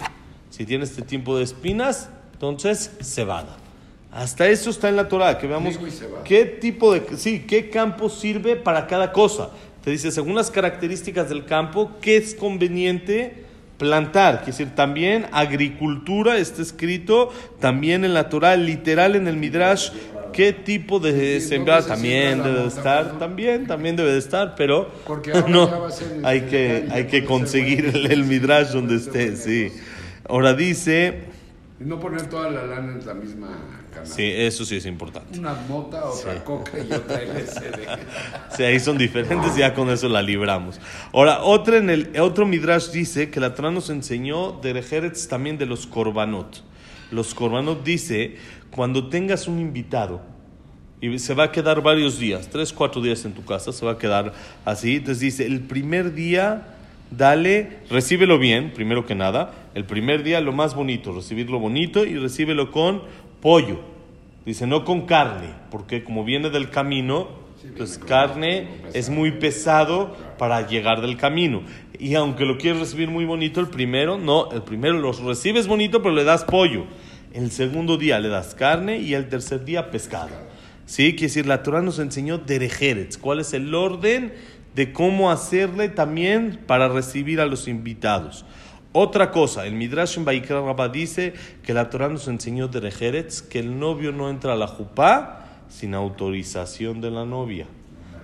Si 0.51 0.67
tiene 0.67 0.85
este 0.85 1.03
tipo 1.03 1.39
de 1.39 1.45
espinas, 1.45 2.11
entonces 2.35 2.91
cebada. 3.01 3.57
Hasta 4.11 4.47
eso 4.49 4.69
está 4.69 4.91
en 4.91 4.97
la 4.97 5.09
Torah, 5.09 5.39
que 5.39 5.47
veamos 5.47 5.79
qué 6.27 6.45
tipo 6.45 6.93
de, 6.93 7.17
sí, 7.17 7.47
qué 7.49 7.71
campo 7.71 8.11
sirve 8.11 8.57
para 8.57 8.87
cada 8.87 9.13
cosa. 9.13 9.49
Te 9.83 9.91
dice, 9.91 10.13
según 10.13 10.35
las 10.35 10.51
características 10.51 11.31
del 11.31 11.47
campo, 11.47 11.93
qué 12.03 12.19
es 12.19 12.35
conveniente 12.35 13.47
plantar. 13.83 14.37
Quiere 14.39 14.53
decir, 14.53 14.75
también 14.75 15.27
agricultura 15.33 16.39
está 16.39 16.63
escrito, 16.63 17.31
también 17.61 18.05
en 18.05 18.15
la 18.15 18.29
Torah, 18.29 18.57
literal 18.57 19.17
en 19.17 19.29
el 19.29 19.37
Midrash, 19.37 19.91
qué 20.33 20.53
tipo 20.53 20.99
de 20.99 21.41
Sí, 21.41 21.49
sembrar 21.49 21.83
¿dónde 21.83 21.95
se 21.95 22.01
también 22.01 22.43
debe 22.43 22.61
de 22.61 22.69
estar, 22.69 23.07
no? 23.13 23.19
también, 23.19 23.67
también 23.67 23.97
debe 23.97 24.13
de 24.13 24.19
estar, 24.19 24.55
pero 24.57 24.91
no, 25.49 25.89
este, 25.89 26.05
hay 26.23 26.43
que, 26.43 26.89
hay 26.91 27.07
que 27.07 27.25
conseguir 27.25 27.87
el, 27.95 28.11
el 28.11 28.25
Midrash 28.25 28.69
donde 28.73 28.97
esté, 28.97 29.37
sí. 29.37 29.73
Ahora 30.29 30.55
dice, 30.55 31.25
Y 31.81 31.85
no 31.85 31.99
poner 32.01 32.23
toda 32.29 32.51
la 32.51 32.65
lana 32.65 32.93
en 32.93 33.07
la 33.07 33.15
misma 33.15 33.82
sí, 34.05 34.23
eso 34.25 34.65
sí 34.65 34.77
es 34.77 34.87
importante. 34.87 35.39
Una 35.39 35.55
mota, 35.55 36.05
otra 36.05 36.43
coca 36.45 36.73
y 36.79 36.93
otra 36.93 37.23
LCD. 37.23 37.89
Sí, 38.57 38.63
ahí 38.63 38.79
son 38.79 38.99
diferentes 38.99 39.57
y 39.57 39.61
ya 39.61 39.73
con 39.73 39.89
eso 39.89 40.09
la 40.09 40.21
libramos. 40.21 40.79
Ahora, 41.13 41.43
otra 41.43 41.79
en 41.79 41.89
el, 41.89 42.21
otro 42.21 42.45
Midrash 42.45 42.91
dice 42.91 43.31
que 43.31 43.41
la 43.41 43.55
Torah 43.55 43.71
nos 43.71 43.89
enseñó 43.89 44.53
de 44.53 44.71
Eretz 44.71 45.27
también 45.27 45.57
de 45.57 45.65
los 45.65 45.87
korbanot. 45.87 46.63
Los 47.11 47.35
korbanot 47.35 47.83
dice, 47.83 48.37
cuando 48.71 49.09
tengas 49.09 49.49
un 49.49 49.59
invitado 49.59 50.21
y 51.01 51.19
se 51.19 51.35
va 51.35 51.45
a 51.45 51.53
quedar 51.53 51.83
varios 51.83 52.19
días, 52.19 52.49
tres, 52.49 52.73
cuatro 52.73 53.03
días 53.03 53.25
en 53.25 53.33
tu 53.33 53.45
casa, 53.45 53.73
se 53.73 53.85
va 53.85 53.93
a 53.93 53.99
quedar 53.99 54.33
así. 54.65 54.97
Entonces 54.97 55.21
dice, 55.21 55.47
el 55.47 55.61
primer 55.61 56.15
día, 56.15 56.77
dale, 57.11 57.79
recíbelo 57.91 58.39
bien, 58.39 58.73
primero 58.73 59.05
que 59.05 59.15
nada. 59.15 59.53
El 59.75 59.85
primer 59.85 60.23
día 60.23 60.41
lo 60.41 60.53
más 60.53 60.75
bonito, 60.75 61.13
recibirlo 61.13 61.59
bonito 61.59 62.05
y 62.05 62.17
recíbelo 62.19 62.71
con 62.71 63.03
pollo. 63.43 63.81
Dice, 64.47 64.67
no 64.67 64.87
con 64.87 65.03
carne, 65.03 65.51
porque 65.71 66.03
como 66.03 66.25
viene 66.25 66.49
del 66.49 66.71
camino, 66.71 67.29
entonces 67.63 67.99
carne 67.99 68.69
es 68.95 69.11
muy 69.11 69.33
pesado 69.33 70.17
para 70.39 70.67
llegar 70.67 71.03
del 71.03 71.17
camino. 71.17 71.63
Y 71.99 72.15
aunque 72.15 72.45
lo 72.45 72.57
quieres 72.57 72.81
recibir 72.81 73.09
muy 73.09 73.25
bonito, 73.25 73.61
el 73.61 73.69
primero, 73.69 74.17
no, 74.19 74.51
el 74.51 74.63
primero 74.63 74.99
lo 74.99 75.13
recibes 75.13 75.67
bonito, 75.67 76.03
pero 76.03 76.15
le 76.15 76.25
das 76.25 76.45
pollo. 76.45 76.87
El 77.33 77.51
segundo 77.51 77.99
día 77.99 78.19
le 78.19 78.29
das 78.29 78.55
carne 78.55 78.99
y 78.99 79.15
el 79.15 79.29
tercer 79.29 79.65
día 79.65 79.91
pescado. 79.91 80.31
¿Sí? 80.87 81.13
Quiere 81.13 81.27
decir, 81.29 81.47
la 81.47 81.63
Torah 81.63 81.83
nos 81.83 81.99
enseñó 81.99 82.39
derejeretz, 82.39 83.17
cuál 83.17 83.41
es 83.41 83.53
el 83.53 83.75
orden 83.75 84.33
de 84.75 84.93
cómo 84.93 85.31
hacerle 85.31 85.89
también 85.89 86.61
para 86.67 86.89
recibir 86.89 87.41
a 87.41 87.47
los 87.47 87.69
invitados. 87.69 88.45
Otra 88.95 89.31
cosa, 89.31 89.67
el 89.67 89.75
Midrash 89.75 90.19
en 90.19 90.27
Baikra 90.27 90.61
Rabba 90.61 90.91
dice 90.91 91.33
que 91.63 91.73
la 91.73 91.89
Torah 91.89 92.09
nos 92.09 92.29
enseñó 92.29 92.69
derejeretz, 92.69 93.41
que 93.41 93.59
el 93.59 93.79
novio 93.79 94.13
no 94.13 94.29
entra 94.29 94.53
a 94.53 94.57
la 94.57 94.67
jupá 94.67 95.47
sin 95.69 95.95
autorización 95.95 97.01
de 97.01 97.11
la 97.11 97.25
novia. 97.25 97.67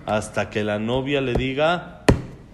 Hasta 0.04 0.50
que 0.50 0.64
la 0.64 0.78
novia 0.78 1.22
le 1.22 1.32
diga, 1.32 2.04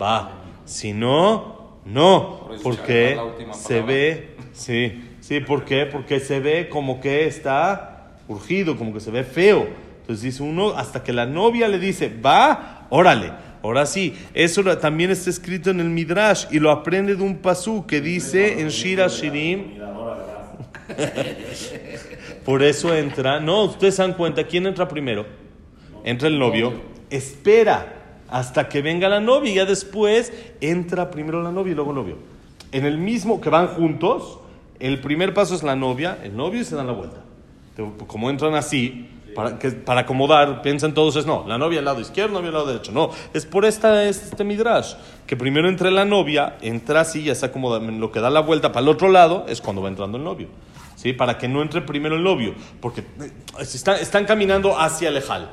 va. 0.01 0.31
Si 0.65 0.93
no, 0.93 1.79
no. 1.85 2.49
Porque 2.63 3.19
se 3.53 3.81
ve, 3.81 4.37
sí, 4.53 5.17
sí, 5.21 5.41
¿por 5.41 5.65
qué? 5.65 5.87
Porque 5.87 6.21
se 6.21 6.39
ve 6.39 6.69
como 6.69 7.01
que 7.01 7.27
está 7.27 8.19
urgido, 8.29 8.77
como 8.77 8.93
que 8.95 9.01
se 9.01 9.11
ve 9.11 9.25
feo. 9.25 9.67
Entonces 10.03 10.23
dice 10.23 10.43
uno, 10.45 10.71
hasta 10.71 11.03
que 11.03 11.13
la 11.13 11.27
novia 11.27 11.67
le 11.67 11.81
dice, 11.81 12.13
va, 12.25 12.87
órale. 12.91 13.33
Ahora 13.65 13.87
sí, 13.87 14.15
eso 14.35 14.63
también 14.77 15.11
está 15.11 15.31
escrito 15.31 15.71
en 15.71 15.81
el 15.81 15.89
Midrash 15.89 16.45
y 16.51 16.59
lo 16.59 16.71
aprende 16.71 17.17
de 17.17 17.23
un 17.23 17.39
pasú 17.39 17.87
que 17.87 18.03
dice 18.03 18.61
en 18.61 18.69
Shira 18.69 19.09
Shirim. 19.09 19.79
Por 22.45 22.63
eso 22.63 22.95
entra, 22.95 23.41
no, 23.41 23.65
ustedes 23.65 23.95
se 23.95 24.03
dan 24.03 24.13
cuenta, 24.13 24.45
¿quién 24.45 24.67
entra 24.67 24.87
primero? 24.87 25.25
Entra 26.05 26.29
el 26.29 26.39
novio, 26.39 26.75
espera 27.09 28.27
hasta 28.29 28.69
que 28.69 28.83
venga 28.83 29.09
la 29.09 29.21
novia 29.21 29.51
y 29.51 29.55
ya 29.55 29.65
después 29.65 30.31
entra 30.61 31.11
primero 31.11 31.43
la 31.43 31.51
novia 31.51 31.73
y 31.73 31.75
luego 31.75 31.93
el 31.93 31.97
novio. 31.97 32.19
En 32.71 32.85
el 32.85 32.99
mismo 32.99 33.41
que 33.41 33.49
van 33.49 33.69
juntos, 33.69 34.41
el 34.79 35.01
primer 35.01 35.33
paso 35.33 35.55
es 35.55 35.63
la 35.63 35.75
novia, 35.75 36.19
el 36.23 36.37
novio 36.37 36.61
y 36.61 36.65
se 36.65 36.77
dan 36.77 36.87
la 36.87 36.93
vuelta. 36.93 37.25
Como 38.07 38.29
entran 38.29 38.57
así, 38.57 39.09
para, 39.35 40.01
acomodar, 40.01 40.63
piensan 40.63 40.95
todos 40.95 41.17
es 41.17 41.27
no, 41.27 41.45
la 41.47 41.59
novia 41.59 41.81
al 41.81 41.85
lado 41.85 42.01
izquierdo, 42.01 42.35
novia 42.35 42.49
al 42.49 42.55
lado 42.55 42.67
derecho. 42.67 42.93
No, 42.93 43.11
es 43.33 43.45
por 43.45 43.65
esta, 43.65 44.05
este 44.05 44.45
midrash, 44.45 44.95
que 45.27 45.37
primero 45.37 45.69
entre 45.69 45.91
la 45.91 46.05
novia, 46.05 46.57
entra 46.61 47.01
así, 47.01 47.25
ya 47.25 47.35
se 47.35 47.47
acomoda, 47.47 47.81
lo 47.81 48.11
que 48.13 48.21
da 48.21 48.31
la 48.31 48.41
vuelta 48.41 48.73
para 48.73 48.83
el 48.83 48.89
otro 48.89 49.09
lado 49.09 49.45
es 49.49 49.61
cuando 49.61 49.83
va 49.83 49.89
entrando 49.89 50.19
el 50.19 50.25
novio. 50.25 50.49
¿Sí? 50.97 51.13
Para 51.13 51.37
que 51.37 51.49
no 51.49 51.61
entre 51.61 51.83
primero 51.83 52.15
el 52.15 52.23
novio, 52.23 52.55
porque 52.81 53.01
eh, 53.01 53.33
están, 53.61 53.97
están 53.97 54.25
caminando 54.25 54.79
hacia 54.79 55.09
el 55.09 55.17
ejal. 55.17 55.51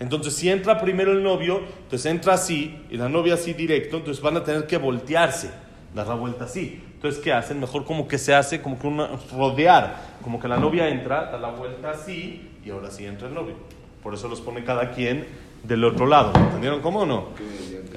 Entonces, 0.00 0.34
si 0.34 0.48
entra 0.48 0.80
primero 0.80 1.12
el 1.12 1.22
novio, 1.22 1.60
entonces 1.84 2.10
entra 2.10 2.34
así 2.34 2.82
y 2.90 2.96
la 2.96 3.08
novia 3.08 3.34
así 3.34 3.52
directo, 3.52 3.98
entonces 3.98 4.20
van 4.20 4.36
a 4.38 4.42
tener 4.42 4.66
que 4.66 4.76
voltearse, 4.78 5.50
dar 5.94 6.08
la 6.08 6.14
vuelta 6.14 6.46
así. 6.46 6.82
Entonces, 6.94 7.22
¿qué 7.22 7.32
hacen? 7.32 7.60
Mejor 7.60 7.84
como 7.84 8.08
que 8.08 8.18
se 8.18 8.34
hace 8.34 8.60
como 8.60 8.78
que 8.78 8.86
una, 8.88 9.10
rodear, 9.32 10.18
como 10.22 10.40
que 10.40 10.48
la 10.48 10.56
novia 10.56 10.88
entra, 10.88 11.30
da 11.30 11.38
la 11.38 11.50
vuelta 11.50 11.90
así 11.90 12.51
y 12.64 12.70
ahora 12.70 12.90
sí 12.90 13.04
entra 13.04 13.28
el 13.28 13.34
novio. 13.34 13.54
Por 14.02 14.14
eso 14.14 14.28
los 14.28 14.40
pone 14.40 14.64
cada 14.64 14.90
quien 14.90 15.26
del 15.62 15.84
otro 15.84 16.06
lado. 16.06 16.32
¿Entendieron 16.34 16.80
cómo 16.80 17.00
o 17.00 17.06
no? 17.06 17.28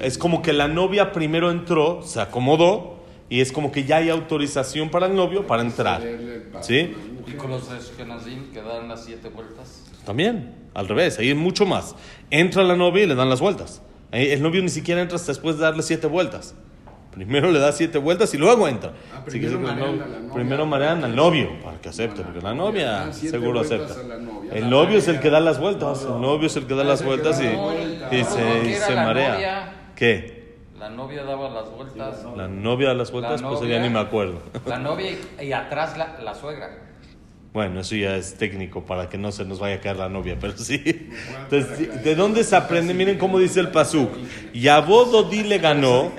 Es 0.00 0.18
como 0.18 0.42
que 0.42 0.52
la 0.52 0.68
novia 0.68 1.12
primero 1.12 1.50
entró, 1.50 2.02
se 2.02 2.20
acomodó 2.20 3.04
y 3.28 3.40
es 3.40 3.50
como 3.50 3.72
que 3.72 3.84
ya 3.84 3.96
hay 3.96 4.10
autorización 4.10 4.90
para 4.90 5.06
el 5.06 5.16
novio 5.16 5.46
para 5.46 5.62
entrar. 5.62 6.02
¿Sí? 6.60 6.94
Y 7.26 7.32
con 7.32 7.50
los 7.50 7.68
Ashkenazim 7.70 8.52
que 8.52 8.62
dan 8.62 8.88
las 8.88 9.04
siete 9.04 9.28
vueltas. 9.28 9.84
También, 10.04 10.54
al 10.74 10.86
revés, 10.86 11.18
ahí 11.18 11.30
es 11.30 11.36
mucho 11.36 11.66
más. 11.66 11.96
Entra 12.30 12.62
la 12.62 12.76
novia 12.76 13.02
y 13.02 13.06
le 13.06 13.16
dan 13.16 13.28
las 13.28 13.40
vueltas. 13.40 13.82
El 14.12 14.40
novio 14.42 14.62
ni 14.62 14.68
siquiera 14.68 15.00
entra 15.00 15.16
hasta 15.16 15.32
después 15.32 15.56
de 15.56 15.62
darle 15.62 15.82
siete 15.82 16.06
vueltas. 16.06 16.54
Primero 17.16 17.50
le 17.50 17.58
da 17.58 17.72
siete 17.72 17.96
vueltas 17.96 18.32
y 18.34 18.36
luego 18.36 18.68
entra. 18.68 18.92
Ah, 19.14 19.24
primero 19.24 19.30
sí 19.30 19.40
que 19.40 19.46
el 19.46 19.58
marean 19.58 20.30
primero 20.34 20.66
marean 20.66 21.02
al 21.02 21.16
novio 21.16 21.48
para 21.64 21.80
que 21.80 21.88
acepte, 21.88 22.20
porque 22.22 22.42
la 22.42 22.52
novia 22.52 23.10
seguro 23.12 23.60
acepta. 23.60 23.94
a 23.94 24.02
la 24.02 24.18
novia. 24.18 24.52
El 24.52 24.68
novio 24.68 24.98
es 24.98 25.08
el 25.08 25.18
que 25.20 25.30
da 25.30 25.40
las 25.40 25.58
vueltas, 25.58 26.02
el 26.02 26.20
novio 26.20 26.46
es 26.46 26.56
el 26.56 26.66
que 26.66 26.74
da 26.74 26.84
las 26.84 27.02
vueltas 27.02 27.40
y, 27.40 27.46
y 27.46 27.56
No, 28.20 28.30
se, 28.30 28.68
y 28.70 28.74
se 28.74 28.94
marea. 28.94 29.32
novia. 29.32 29.72
¿Qué? 29.96 30.36
La 30.78 30.90
novia 30.90 31.24
daba 31.24 31.48
las 31.48 31.70
vueltas. 31.70 32.22
La 32.36 32.48
novia 32.48 32.88
da 32.88 32.94
las 32.94 33.10
vueltas, 33.10 33.40
La 33.40 33.48
pues 33.48 33.60
ya 33.66 33.78
ni 33.80 33.88
me 33.88 33.98
acuerdo. 33.98 34.42
La 34.66 34.78
novia 34.78 35.10
y, 35.40 35.44
y 35.46 35.52
atrás 35.54 35.96
la, 35.96 36.18
la 36.22 36.34
suegra. 36.34 36.82
Bueno, 37.54 37.80
eso 37.80 37.96
ya 37.96 38.14
es 38.16 38.34
técnico 38.34 38.84
para 38.84 39.08
que 39.08 39.16
no 39.16 39.32
se 39.32 39.46
nos 39.46 39.58
vaya 39.58 39.76
a 39.76 39.80
caer 39.80 39.96
la 39.96 40.10
novia, 40.10 40.36
pero 40.38 40.52
sí. 40.58 41.08
Entonces, 41.44 42.04
¿de 42.04 42.14
dónde 42.14 42.44
se 42.44 42.54
aprende? 42.54 42.92
Miren 42.92 43.16
cómo 43.16 43.38
dice 43.38 43.60
el 43.60 43.68
pasuk. 43.70 44.10
Yabododi 44.52 45.42
le 45.44 45.56
ganó 45.56 46.12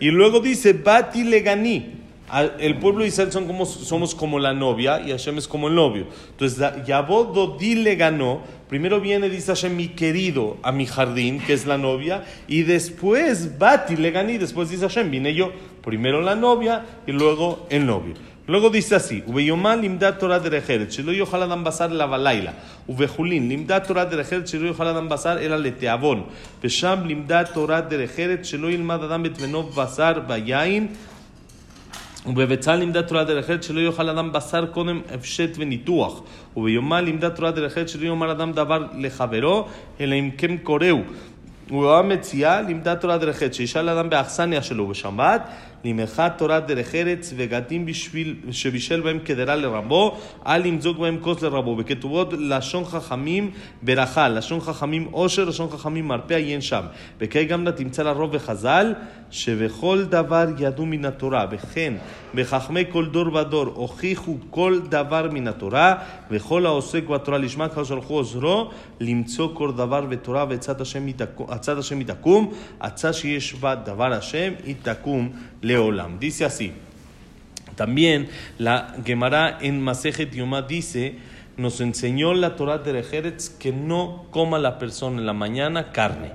y 0.00 0.10
luego 0.10 0.40
dice 0.40 0.72
Bati 0.72 1.24
le 1.24 1.40
ganí. 1.40 2.00
Al- 2.28 2.54
El 2.58 2.78
pueblo 2.78 3.02
de 3.02 3.08
Israel 3.08 3.30
son 3.30 3.46
como, 3.46 3.66
somos 3.66 4.14
como 4.14 4.38
la 4.38 4.54
novia 4.54 5.00
y 5.06 5.10
Hashem 5.10 5.36
es 5.38 5.46
como 5.46 5.68
el 5.68 5.74
novio. 5.74 6.06
Entonces, 6.30 6.58
Yabododi 6.86 7.74
le 7.76 7.96
ganó. 7.96 8.40
Primero 8.68 8.98
viene, 9.00 9.28
dice 9.28 9.48
Hashem, 9.48 9.76
mi 9.76 9.88
querido 9.88 10.56
a 10.62 10.72
mi 10.72 10.86
jardín, 10.86 11.38
que 11.38 11.52
es 11.52 11.66
la 11.66 11.76
novia, 11.76 12.24
y 12.48 12.62
después 12.62 13.58
Bati 13.58 13.96
le 13.96 14.10
ganí. 14.10 14.38
Después 14.38 14.70
dice 14.70 14.82
Hashem, 14.88 15.10
vine 15.10 15.34
yo. 15.34 15.52
Primero 15.84 16.22
la 16.22 16.34
novia 16.34 16.84
y 17.06 17.12
luego 17.12 17.66
el 17.68 17.84
novio. 17.86 18.14
Luego 18.46 18.68
dice 18.68 18.94
así, 18.96 19.22
Ubeyomán 19.26 19.80
limda 19.80 20.18
Torah 20.18 20.38
de 20.38 20.50
Rejeret, 20.50 20.90
Shiloyo 20.90 21.26
Haladam 21.32 21.64
Basar 21.64 21.90
la 21.90 22.04
Balaila, 22.04 22.52
Ubejulin 22.86 23.48
limda 23.48 23.82
Torah 23.82 24.04
de 24.04 24.16
Rejeret, 24.16 24.46
Shiloyo 24.46 24.74
Haladam 24.78 25.08
Basar 25.08 25.42
era 25.42 25.56
Leteabón, 25.56 26.26
Pesham 26.60 27.06
limda 27.06 27.44
Torah 27.44 27.80
de 27.80 27.96
Rejeret, 27.96 28.44
Shiloyo 28.44 28.74
Ilmad 28.74 29.02
Adam 29.02 29.22
Betmenov 29.22 29.72
Basar 29.74 30.26
Bayain, 30.26 30.88
ובביצה 32.26 32.76
לימדה 32.76 33.02
תורה 33.02 33.24
דרכת 33.24 33.62
שלא 33.62 33.80
יאכל 33.80 34.08
אדם 34.08 34.32
בשר 34.32 34.66
קודם 34.66 35.00
הפשט 35.14 35.50
וניתוח, 35.58 36.22
וביומה 36.56 37.00
לימדה 37.00 37.30
תורה 37.30 37.50
דרכת 37.50 37.88
שלא 37.88 38.06
יאמר 38.06 38.32
אדם 38.32 38.52
דבר 38.52 38.86
לחברו, 38.98 39.66
אלא 40.00 40.14
אם 40.14 40.30
כן 40.38 40.56
קורהו. 40.56 41.00
ובמציאה 41.70 42.60
לימדה 42.60 42.96
תורה 42.96 43.18
דרכת 43.18 43.54
שישאל 43.54 43.88
אדם 43.88 44.10
באכסניה 44.10 44.62
שלו 44.62 44.86
בשבת, 44.86 45.48
לימחה 45.84 46.28
תורה 46.30 46.60
דרך 46.60 46.94
ארץ 46.94 47.32
וגדים 47.36 47.86
בשביל, 47.86 48.36
שבישל 48.50 49.00
בהם 49.00 49.18
קדרה 49.18 49.56
לרבו, 49.56 50.18
אל 50.46 50.66
ימזוג 50.66 51.00
בהם 51.00 51.18
כוס 51.20 51.42
לרבו, 51.42 51.76
וכתובות 51.78 52.32
לשון 52.38 52.84
חכמים 52.84 53.50
ברכה, 53.82 54.28
לשון 54.28 54.60
חכמים 54.60 55.08
עושר, 55.10 55.44
לשון 55.44 55.70
חכמים 55.70 56.08
מרפא 56.08 56.34
עיין 56.34 56.60
שם. 56.60 56.82
וכי 57.20 57.44
גם 57.44 57.64
לה 57.64 57.72
תמצא 57.72 58.02
לרוב 58.02 58.30
וחז"ל, 58.32 58.94
שבכל 59.30 60.04
דבר 60.04 60.46
ידעו 60.58 60.86
מן 60.86 61.04
התורה, 61.04 61.46
וכן 61.50 61.94
בחכמי 62.34 62.84
כל 62.92 63.06
דור 63.06 63.34
ודור 63.34 63.66
הוכיחו 63.74 64.36
כל 64.50 64.80
דבר 64.88 65.28
מן 65.32 65.48
התורה, 65.48 65.94
וכל 66.30 66.66
העוסק 66.66 67.04
בתורה 67.04 67.38
לשמה 67.38 67.68
ככה 67.68 67.84
שלחו 67.84 68.14
עוזרו, 68.14 68.70
למצוא 69.00 69.48
כל 69.54 69.72
דבר 69.72 70.00
בתורה, 70.00 70.46
ועצת 70.48 70.80
השם 70.80 71.06
היא 71.06 72.04
תקום, 72.06 72.52
עצה 72.80 73.12
שיש 73.12 73.54
בה 73.54 73.74
דבר 73.74 74.12
השם 74.12 74.52
היא 74.64 74.74
תקום 74.82 75.28
Dice 76.20 76.44
así. 76.44 76.72
También 77.76 78.28
la 78.58 78.94
Gemara 79.04 79.58
en 79.60 79.80
Masejet 79.80 80.32
Yomá 80.32 80.62
dice, 80.62 81.16
nos 81.56 81.80
enseñó 81.80 82.34
la 82.34 82.56
Torah 82.56 82.78
de 82.78 82.92
Rejeretz 82.92 83.48
que 83.48 83.72
no 83.72 84.26
coma 84.30 84.58
la 84.58 84.78
persona 84.78 85.18
en 85.18 85.26
la 85.26 85.32
mañana 85.32 85.92
carne. 85.92 86.32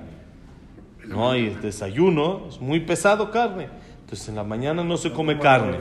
No 1.06 1.30
hay 1.30 1.56
desayuno, 1.62 2.46
es 2.48 2.60
muy 2.60 2.80
pesado 2.80 3.30
carne. 3.30 3.68
Entonces 4.10 4.28
en 4.28 4.34
la 4.34 4.42
mañana 4.42 4.82
no 4.82 4.96
se 4.96 5.12
come 5.12 5.38
carne. 5.38 5.78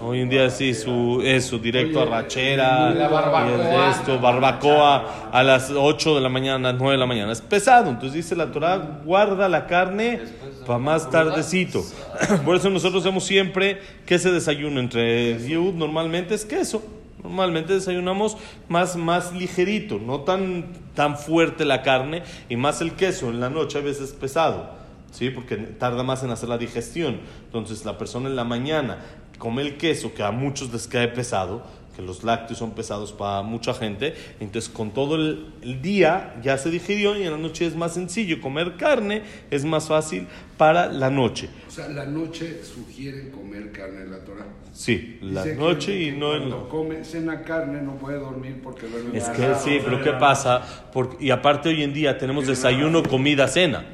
Hoy 0.00 0.20
en 0.20 0.28
día 0.28 0.48
sí, 0.50 0.72
su, 0.72 1.20
eso, 1.24 1.58
directo 1.58 2.00
a 2.00 2.04
rachera, 2.04 2.92
barbacoa. 3.10 3.90
esto, 3.90 4.20
barbacoa 4.20 5.30
a 5.32 5.42
las 5.42 5.68
8 5.68 6.14
de 6.14 6.20
la 6.20 6.28
mañana, 6.28 6.68
a 6.68 6.72
las 6.74 6.80
9 6.80 6.92
de 6.92 6.98
la 6.98 7.06
mañana. 7.06 7.32
Es 7.32 7.40
pesado. 7.40 7.90
Entonces 7.90 8.12
dice 8.12 8.36
la 8.36 8.52
Torah, 8.52 9.00
guarda 9.04 9.48
la 9.48 9.66
carne 9.66 10.20
para 10.64 10.78
más 10.78 11.10
tardecito. 11.10 11.84
Por 12.44 12.54
eso 12.54 12.70
nosotros 12.70 13.02
hacemos 13.02 13.24
siempre 13.24 13.80
que 14.06 14.14
ese 14.14 14.30
desayuno 14.30 14.78
entre 14.78 15.44
Yud 15.44 15.74
normalmente 15.74 16.36
es 16.36 16.44
queso. 16.44 16.84
Normalmente 17.20 17.74
desayunamos 17.74 18.36
más, 18.68 18.94
más 18.94 19.32
ligerito, 19.32 19.98
no 19.98 20.20
tan, 20.20 20.66
tan 20.94 21.18
fuerte 21.18 21.64
la 21.64 21.82
carne 21.82 22.22
y 22.48 22.54
más 22.54 22.80
el 22.80 22.92
queso. 22.92 23.30
En 23.30 23.40
la 23.40 23.50
noche 23.50 23.78
a 23.78 23.80
veces 23.80 24.10
es 24.10 24.12
pesado. 24.12 24.81
¿Sí? 25.12 25.30
Porque 25.30 25.56
tarda 25.56 26.02
más 26.02 26.24
en 26.24 26.30
hacer 26.30 26.48
la 26.48 26.58
digestión. 26.58 27.20
Entonces, 27.44 27.84
la 27.84 27.96
persona 27.96 28.28
en 28.28 28.34
la 28.34 28.44
mañana 28.44 28.98
come 29.38 29.62
el 29.62 29.76
queso, 29.76 30.12
que 30.14 30.22
a 30.22 30.32
muchos 30.32 30.72
les 30.72 30.88
cae 30.88 31.08
pesado, 31.08 31.62
que 31.94 32.02
los 32.02 32.24
lácteos 32.24 32.58
son 32.58 32.72
pesados 32.72 33.12
para 33.12 33.42
mucha 33.42 33.74
gente. 33.74 34.14
Entonces, 34.40 34.70
con 34.70 34.92
todo 34.92 35.16
el, 35.16 35.52
el 35.62 35.82
día 35.82 36.34
ya 36.42 36.56
se 36.58 36.70
digirió 36.70 37.16
y 37.16 37.22
en 37.22 37.32
la 37.32 37.38
noche 37.38 37.66
es 37.66 37.76
más 37.76 37.94
sencillo. 37.94 38.40
Comer 38.40 38.76
carne 38.76 39.22
es 39.50 39.64
más 39.64 39.88
fácil 39.88 40.26
para 40.56 40.86
la 40.90 41.10
noche. 41.10 41.48
O 41.68 41.70
sea, 41.70 41.88
la 41.88 42.06
noche 42.06 42.62
sugieren 42.64 43.30
comer 43.30 43.72
carne 43.72 44.02
en 44.02 44.10
la 44.10 44.24
Torah. 44.24 44.46
Sí, 44.72 45.18
la 45.20 45.44
Dice 45.44 45.56
noche 45.56 45.92
que 45.92 46.02
y 46.04 46.10
no 46.12 46.34
en 46.34 46.48
cuando 46.48 46.68
come, 46.70 47.04
cena 47.04 47.42
carne, 47.42 47.82
no 47.82 47.96
puede 47.98 48.18
dormir 48.18 48.60
porque 48.62 48.86
duerme 48.86 49.18
Es 49.18 49.28
que 49.28 49.54
sí, 49.56 49.78
pero 49.84 50.02
¿qué 50.02 50.12
pasa? 50.12 50.62
Porque, 50.92 51.22
y 51.22 51.30
aparte 51.30 51.68
hoy 51.68 51.82
en 51.82 51.92
día 51.92 52.16
tenemos 52.16 52.46
desayuno, 52.46 53.02
comida, 53.02 53.48
cena. 53.48 53.84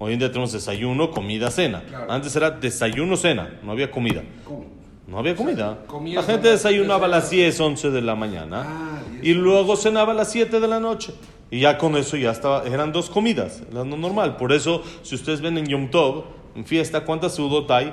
Hoy 0.00 0.12
en 0.12 0.20
día 0.20 0.28
tenemos 0.28 0.52
desayuno, 0.52 1.10
comida, 1.10 1.50
cena. 1.50 1.82
Claro. 1.82 2.10
Antes 2.10 2.34
era 2.36 2.52
desayuno, 2.52 3.16
cena, 3.16 3.58
no 3.64 3.72
había 3.72 3.90
comida. 3.90 4.22
¿Cómo? 4.44 4.64
No 5.08 5.18
había 5.18 5.34
comida. 5.34 5.78
comías 5.86 6.24
La 6.26 6.32
gente 6.34 6.50
desayunaba 6.50 7.06
a 7.06 7.08
las 7.08 7.30
10, 7.30 7.58
11 7.58 7.90
de 7.90 8.02
la 8.02 8.14
mañana 8.14 8.64
Ah, 8.64 9.00
10, 9.10 9.24
y 9.24 9.34
luego 9.34 9.74
cenaba 9.74 10.12
a 10.12 10.14
las 10.14 10.30
7 10.30 10.60
de 10.60 10.68
la 10.68 10.78
noche. 10.78 11.14
Y 11.50 11.60
ya 11.60 11.78
con 11.78 11.96
eso 11.96 12.16
ya 12.16 12.30
estaba, 12.30 12.64
eran 12.64 12.92
dos 12.92 13.08
comidas, 13.08 13.62
era 13.70 13.82
lo 13.84 13.96
normal. 13.96 14.36
Por 14.36 14.52
eso, 14.52 14.82
si 15.02 15.14
ustedes 15.14 15.40
ven 15.40 15.56
en 15.56 15.66
Yom 15.66 15.90
Tov, 15.90 16.24
en 16.54 16.64
fiesta, 16.66 17.04
¿cuántas 17.04 17.34
sudot 17.34 17.68
hay? 17.70 17.92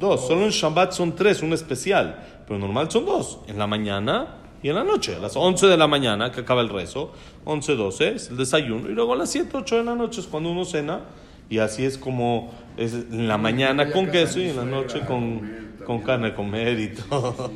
Dos. 0.00 0.26
Solo 0.26 0.44
en 0.46 0.50
Shabbat 0.50 0.92
son 0.92 1.14
tres, 1.14 1.42
un 1.42 1.52
especial. 1.52 2.24
Pero 2.46 2.58
normal 2.58 2.90
son 2.90 3.04
dos, 3.04 3.38
en 3.46 3.58
la 3.58 3.66
mañana 3.66 4.39
y 4.62 4.68
en 4.68 4.74
la 4.74 4.84
noche. 4.84 5.16
A 5.16 5.18
las 5.18 5.36
11 5.36 5.66
de 5.66 5.76
la 5.76 5.86
mañana, 5.86 6.30
que 6.32 6.40
acaba 6.40 6.60
el 6.60 6.68
rezo, 6.68 7.12
11, 7.44 7.76
12 7.76 8.08
es 8.14 8.28
el 8.30 8.36
desayuno. 8.36 8.88
Y 8.90 8.92
luego 8.92 9.14
a 9.14 9.16
las 9.16 9.30
7, 9.30 9.50
8 9.56 9.76
de 9.78 9.84
la 9.84 9.94
noche 9.94 10.20
es 10.20 10.26
cuando 10.26 10.50
uno 10.50 10.64
cena. 10.64 11.00
Y 11.48 11.58
así 11.58 11.84
es 11.84 11.98
como 11.98 12.52
es 12.76 12.92
en 12.94 13.26
la 13.26 13.36
mañana 13.38 13.90
con 13.90 14.06
queso 14.08 14.38
y 14.38 14.50
en 14.50 14.56
la 14.56 14.64
noche 14.64 15.00
con, 15.00 15.74
con 15.84 16.00
carne 16.02 16.32
comer 16.34 16.78
y 16.78 16.88
todo. 16.94 17.50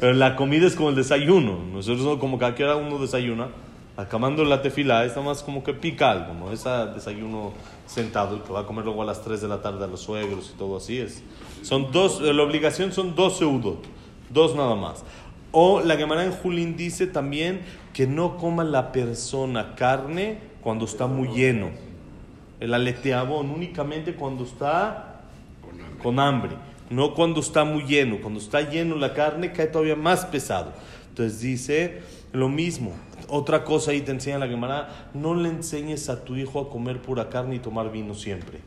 Pero 0.00 0.12
la 0.12 0.36
comida 0.36 0.66
es 0.66 0.74
como 0.76 0.90
el 0.90 0.94
desayuno. 0.94 1.58
Nosotros 1.72 2.04
no- 2.04 2.18
como 2.18 2.38
que 2.38 2.44
a 2.44 2.54
qué 2.54 2.64
hora 2.64 2.76
uno 2.76 2.98
desayuna, 2.98 3.48
acabando 3.96 4.44
la 4.44 4.60
tefila, 4.60 5.04
está 5.06 5.22
más 5.22 5.42
como 5.42 5.64
que 5.64 5.72
pica 5.72 6.10
algo, 6.10 6.34
¿no? 6.34 6.52
Ese 6.52 6.68
desayuno 6.94 7.52
sentado, 7.86 8.44
que 8.44 8.52
va 8.52 8.60
a 8.60 8.66
comer 8.66 8.84
luego 8.84 9.00
a 9.02 9.06
las 9.06 9.22
3 9.22 9.40
de 9.40 9.48
la 9.48 9.62
tarde 9.62 9.82
a 9.84 9.86
los 9.86 10.00
suegros 10.00 10.52
y 10.54 10.58
todo 10.58 10.76
así 10.76 10.98
es. 10.98 11.22
Son 11.62 11.90
dos, 11.92 12.20
la 12.20 12.42
obligación 12.42 12.92
son 12.92 13.14
dos 13.14 13.38
seudot, 13.38 13.82
dos 14.28 14.54
nada 14.54 14.74
más. 14.74 15.02
O 15.58 15.80
la 15.80 15.96
Gemara 15.96 16.22
en 16.22 16.32
Julín 16.32 16.76
dice 16.76 17.06
también 17.06 17.62
que 17.94 18.06
no 18.06 18.36
coma 18.36 18.62
la 18.62 18.92
persona 18.92 19.74
carne 19.74 20.36
cuando 20.60 20.84
está 20.84 21.06
muy 21.06 21.28
lleno. 21.28 21.70
El 22.60 22.74
aleteabón 22.74 23.50
únicamente 23.50 24.16
cuando 24.16 24.44
está 24.44 25.22
Con 26.02 26.20
hambre. 26.20 26.52
no 26.90 27.14
cuando 27.14 27.40
está 27.40 27.64
muy 27.64 27.84
lleno. 27.84 28.18
Cuando 28.20 28.38
está 28.38 28.60
lleno 28.68 28.96
la 28.96 29.14
carne 29.14 29.52
cae 29.52 29.68
todavía 29.68 29.96
más 29.96 30.26
pesado. 30.26 30.74
Entonces 31.08 31.40
dice 31.40 32.02
lo 32.34 32.50
mismo. 32.50 32.92
Otra 33.26 33.64
cosa 33.64 33.92
ahí 33.92 34.02
te 34.02 34.10
enseña 34.10 34.36
la 34.36 34.48
Gemara, 34.48 35.08
no 35.14 35.34
le 35.34 35.48
enseñes 35.48 36.10
a 36.10 36.22
tu 36.22 36.36
hijo 36.36 36.60
a 36.60 36.68
comer 36.68 37.00
pura 37.00 37.30
carne 37.30 37.54
y 37.54 37.60
tomar 37.60 37.90
vino 37.90 38.12
siempre, 38.12 38.58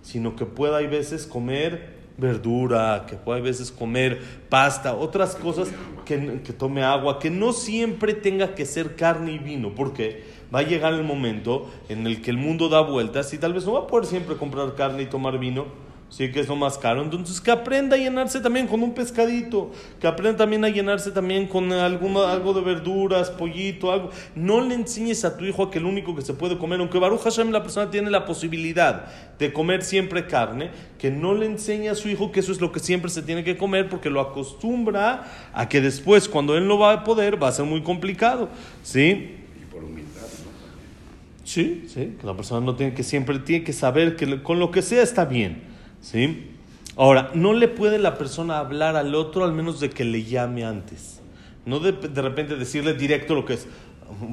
sino 0.00 0.34
que 0.34 0.46
pueda 0.46 0.78
hay 0.78 0.86
veces 0.86 1.26
comer 1.26 2.01
verdura, 2.16 3.06
que 3.08 3.16
pueda 3.16 3.38
hay 3.38 3.42
veces 3.42 3.70
comer 3.70 4.20
pasta, 4.48 4.94
otras 4.94 5.34
cosas 5.34 5.68
que, 6.04 6.40
que 6.44 6.52
tome 6.52 6.82
agua, 6.82 7.18
que 7.18 7.30
no 7.30 7.52
siempre 7.52 8.14
tenga 8.14 8.54
que 8.54 8.66
ser 8.66 8.96
carne 8.96 9.32
y 9.32 9.38
vino, 9.38 9.74
porque 9.74 10.24
va 10.54 10.60
a 10.60 10.62
llegar 10.62 10.92
el 10.94 11.04
momento 11.04 11.70
en 11.88 12.06
el 12.06 12.20
que 12.22 12.30
el 12.30 12.36
mundo 12.36 12.68
da 12.68 12.80
vueltas 12.80 13.32
y 13.32 13.38
tal 13.38 13.54
vez 13.54 13.64
no 13.64 13.72
va 13.72 13.80
a 13.80 13.86
poder 13.86 14.06
siempre 14.06 14.36
comprar 14.36 14.74
carne 14.74 15.02
y 15.02 15.06
tomar 15.06 15.38
vino, 15.38 15.66
sí 16.12 16.30
que 16.30 16.40
es 16.40 16.48
lo 16.48 16.56
más 16.56 16.76
caro. 16.76 17.02
Entonces 17.02 17.40
que 17.40 17.50
aprenda 17.50 17.96
a 17.96 17.98
llenarse 17.98 18.40
también 18.40 18.66
con 18.66 18.82
un 18.82 18.92
pescadito, 18.92 19.72
que 19.98 20.06
aprenda 20.06 20.38
también 20.38 20.64
a 20.64 20.68
llenarse 20.68 21.10
también 21.10 21.46
con 21.48 21.72
algo 21.72 22.52
de 22.52 22.60
verduras, 22.60 23.30
pollito, 23.30 23.90
algo. 23.90 24.10
No 24.34 24.60
le 24.60 24.74
enseñes 24.74 25.24
a 25.24 25.36
tu 25.36 25.44
hijo 25.44 25.64
a 25.64 25.70
que 25.70 25.78
el 25.78 25.86
único 25.86 26.14
que 26.14 26.22
se 26.22 26.34
puede 26.34 26.58
comer, 26.58 26.80
aunque 26.80 26.98
Baruch 26.98 27.22
Hashem 27.22 27.50
la 27.50 27.62
persona 27.62 27.90
tiene 27.90 28.10
la 28.10 28.26
posibilidad 28.26 29.06
de 29.38 29.52
comer 29.52 29.82
siempre 29.82 30.26
carne, 30.26 30.70
que 30.98 31.10
no 31.10 31.34
le 31.34 31.46
enseñe 31.46 31.88
a 31.88 31.94
su 31.94 32.08
hijo 32.08 32.30
que 32.30 32.40
eso 32.40 32.52
es 32.52 32.60
lo 32.60 32.70
que 32.70 32.78
siempre 32.78 33.10
se 33.10 33.22
tiene 33.22 33.42
que 33.42 33.56
comer 33.56 33.88
porque 33.88 34.10
lo 34.10 34.20
acostumbra 34.20 35.50
a 35.54 35.68
que 35.68 35.80
después 35.80 36.28
cuando 36.28 36.56
él 36.56 36.68
no 36.68 36.78
va 36.78 36.92
a 36.92 37.04
poder 37.04 37.42
va 37.42 37.48
a 37.48 37.52
ser 37.52 37.64
muy 37.64 37.82
complicado, 37.82 38.50
¿sí? 38.82 39.36
Y 39.60 39.72
por 39.72 39.82
humildad, 39.82 40.20
¿no? 40.20 41.44
Sí, 41.44 41.86
sí, 41.88 42.16
que 42.20 42.26
la 42.26 42.36
persona 42.36 42.64
no 42.64 42.76
tiene 42.76 42.92
que 42.92 43.02
siempre 43.02 43.38
tiene 43.38 43.64
que 43.64 43.72
saber 43.72 44.14
que 44.14 44.42
con 44.42 44.58
lo 44.60 44.70
que 44.70 44.82
sea 44.82 45.02
está 45.02 45.24
bien, 45.24 45.71
¿sí? 46.02 46.48
Ahora, 46.96 47.30
no 47.32 47.54
le 47.54 47.68
puede 47.68 47.98
la 47.98 48.18
persona 48.18 48.58
hablar 48.58 48.96
al 48.96 49.14
otro 49.14 49.44
al 49.44 49.52
menos 49.54 49.80
de 49.80 49.88
que 49.88 50.04
le 50.04 50.24
llame 50.24 50.64
antes. 50.64 51.22
No 51.64 51.78
de, 51.80 51.92
de 51.92 52.20
repente 52.22 52.56
decirle 52.56 52.92
directo 52.92 53.34
lo 53.34 53.44
que 53.46 53.54
es. 53.54 53.66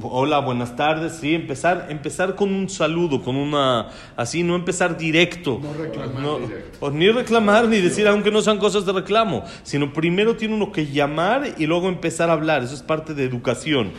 Hola, 0.02 0.40
buenas 0.40 0.76
tardes, 0.76 1.12
sí, 1.22 1.34
empezar, 1.34 1.86
empezar 1.88 2.34
con 2.34 2.52
un 2.52 2.68
saludo, 2.68 3.22
con 3.22 3.36
una, 3.36 3.88
así, 4.14 4.42
no 4.42 4.54
empezar 4.54 4.98
directo. 4.98 5.58
No 5.62 5.72
reclamar 5.72 6.20
No, 6.20 6.38
directo. 6.38 6.78
o 6.80 6.90
ni 6.90 7.08
reclamar 7.10 7.66
ni 7.66 7.80
decir, 7.80 8.06
aunque 8.06 8.30
no 8.30 8.42
sean 8.42 8.58
cosas 8.58 8.84
de 8.84 8.92
reclamo, 8.92 9.42
sino 9.62 9.94
primero 9.94 10.36
tiene 10.36 10.54
uno 10.54 10.70
que 10.70 10.84
llamar 10.86 11.54
y 11.56 11.64
luego 11.66 11.88
empezar 11.88 12.28
a 12.28 12.34
hablar, 12.34 12.62
eso 12.62 12.74
es 12.74 12.82
parte 12.82 13.14
de 13.14 13.24
educación. 13.24 13.92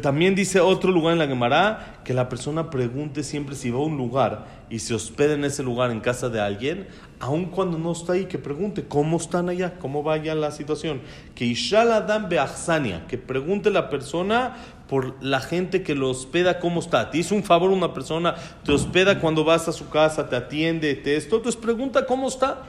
También 0.00 0.34
dice 0.36 0.60
otro 0.60 0.92
lugar 0.92 1.12
en 1.12 1.18
la 1.18 1.26
Gemara 1.26 2.00
que 2.04 2.14
la 2.14 2.28
persona 2.28 2.70
pregunte 2.70 3.24
siempre 3.24 3.56
si 3.56 3.70
va 3.70 3.78
a 3.78 3.82
un 3.82 3.96
lugar 3.96 4.46
y 4.70 4.78
se 4.78 4.94
hospeda 4.94 5.34
en 5.34 5.44
ese 5.44 5.64
lugar 5.64 5.90
en 5.90 6.00
casa 6.00 6.28
de 6.28 6.40
alguien, 6.40 6.86
aun 7.18 7.46
cuando 7.46 7.76
no 7.76 7.92
está 7.92 8.12
ahí, 8.12 8.26
que 8.26 8.38
pregunte 8.38 8.84
cómo 8.86 9.16
están 9.16 9.48
allá, 9.48 9.74
cómo 9.78 10.04
va 10.04 10.14
allá 10.14 10.34
la 10.36 10.52
situación. 10.52 11.00
Que 11.34 11.44
Ishal 11.44 11.92
Adam 11.92 12.28
Beachsania, 12.28 13.06
que 13.08 13.18
pregunte 13.18 13.70
la 13.70 13.90
persona 13.90 14.56
por 14.88 15.16
la 15.20 15.40
gente 15.40 15.82
que 15.82 15.96
lo 15.96 16.10
hospeda 16.10 16.60
cómo 16.60 16.78
está. 16.78 17.10
Te 17.10 17.18
hizo 17.18 17.34
un 17.34 17.42
favor 17.42 17.70
una 17.70 17.92
persona, 17.92 18.36
te 18.64 18.70
hospeda 18.72 19.20
cuando 19.20 19.42
vas 19.44 19.66
a 19.66 19.72
su 19.72 19.88
casa, 19.88 20.28
te 20.28 20.36
atiende, 20.36 20.94
te 20.94 21.16
esto, 21.16 21.36
entonces 21.36 21.60
pregunta 21.60 22.06
cómo 22.06 22.28
está 22.28 22.62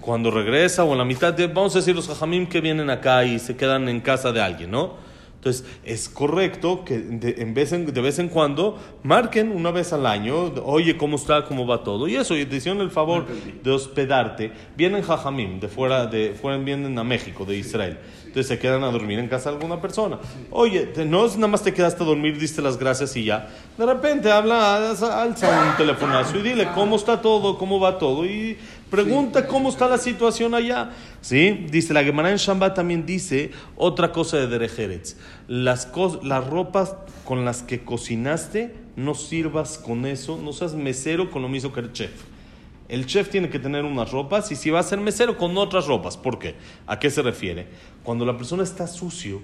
cuando 0.00 0.30
regresa 0.30 0.84
o 0.84 0.92
en 0.92 0.98
la 0.98 1.04
mitad 1.04 1.32
de, 1.32 1.46
vamos 1.46 1.74
a 1.74 1.78
decir, 1.78 1.94
los 1.94 2.08
jajamim 2.08 2.46
que 2.46 2.60
vienen 2.60 2.90
acá 2.90 3.24
y 3.24 3.38
se 3.38 3.56
quedan 3.56 3.88
en 3.88 4.00
casa 4.00 4.32
de 4.32 4.42
alguien, 4.42 4.70
¿no? 4.70 5.11
Entonces, 5.42 5.64
es 5.84 6.08
correcto 6.08 6.84
que 6.84 6.98
de, 6.98 7.34
en 7.42 7.52
vez 7.52 7.72
en- 7.72 7.92
de 7.92 8.00
vez 8.00 8.20
en 8.20 8.28
cuando 8.28 8.78
marquen 9.02 9.50
una 9.50 9.72
vez 9.72 9.92
al 9.92 10.06
año, 10.06 10.52
oye, 10.64 10.96
¿cómo 10.96 11.16
está? 11.16 11.46
¿Cómo 11.46 11.66
va 11.66 11.82
todo? 11.82 12.06
Y 12.06 12.14
eso, 12.14 12.36
y 12.36 12.46
te 12.46 12.56
hicieron 12.58 12.80
el 12.80 12.92
favor 12.92 13.26
de 13.60 13.70
hospedarte. 13.72 14.52
Vienen 14.76 15.02
jajamim, 15.02 15.58
de 15.58 15.66
fuera, 15.66 16.06
de 16.06 16.32
fuera 16.40 16.58
vienen 16.58 16.96
a 16.96 17.02
México, 17.02 17.44
de 17.44 17.56
Israel. 17.56 17.98
Entonces 18.20 18.46
se 18.46 18.58
quedan 18.60 18.84
a 18.84 18.90
dormir 18.92 19.18
en 19.18 19.26
casa 19.26 19.50
de 19.50 19.56
alguna 19.56 19.80
persona. 19.80 20.20
Oye, 20.52 20.86
te- 20.86 21.04
no 21.04 21.26
es 21.26 21.34
nada 21.34 21.48
más 21.48 21.62
te 21.64 21.74
quedaste 21.74 22.04
a 22.04 22.06
dormir, 22.06 22.38
diste 22.38 22.62
las 22.62 22.78
gracias 22.78 23.16
y 23.16 23.24
ya. 23.24 23.48
De 23.76 23.84
repente 23.84 24.30
habla, 24.30 24.76
alza 24.90 25.22
alza 25.22 25.70
un 25.72 25.76
telefonazo 25.76 26.38
y 26.38 26.42
dile 26.42 26.68
cómo 26.72 26.94
está 26.94 27.20
todo, 27.20 27.58
cómo 27.58 27.80
va 27.80 27.98
todo. 27.98 28.24
Y 28.24 28.56
pregunta 28.92 29.46
cómo 29.48 29.70
está 29.70 29.88
la 29.88 29.96
situación 29.96 30.54
allá. 30.54 30.90
¿Sí? 31.22 31.66
Dice, 31.70 31.94
la 31.94 32.04
Gemara 32.04 32.30
en 32.30 32.36
Shamba 32.36 32.74
también 32.74 33.06
dice 33.06 33.50
otra 33.74 34.12
cosa 34.12 34.36
de 34.36 34.46
Derejeretz. 34.46 35.16
Las, 35.48 35.88
las 36.22 36.46
ropas 36.46 36.94
con 37.24 37.46
las 37.46 37.62
que 37.62 37.82
cocinaste, 37.82 38.76
no 38.94 39.14
sirvas 39.14 39.78
con 39.78 40.04
eso, 40.04 40.36
no 40.36 40.52
seas 40.52 40.74
mesero 40.74 41.30
con 41.30 41.40
lo 41.40 41.48
mismo 41.48 41.72
que 41.72 41.80
el 41.80 41.92
chef. 41.92 42.12
El 42.88 43.06
chef 43.06 43.30
tiene 43.30 43.48
que 43.48 43.58
tener 43.58 43.86
unas 43.86 44.10
ropas 44.12 44.52
y 44.52 44.56
si 44.56 44.68
va 44.68 44.80
a 44.80 44.82
ser 44.82 45.00
mesero 45.00 45.38
con 45.38 45.56
otras 45.56 45.86
ropas. 45.86 46.18
¿Por 46.18 46.38
qué? 46.38 46.56
¿A 46.86 46.98
qué 46.98 47.08
se 47.08 47.22
refiere? 47.22 47.68
Cuando 48.02 48.26
la 48.26 48.36
persona 48.36 48.62
está 48.62 48.86
sucio, 48.86 49.40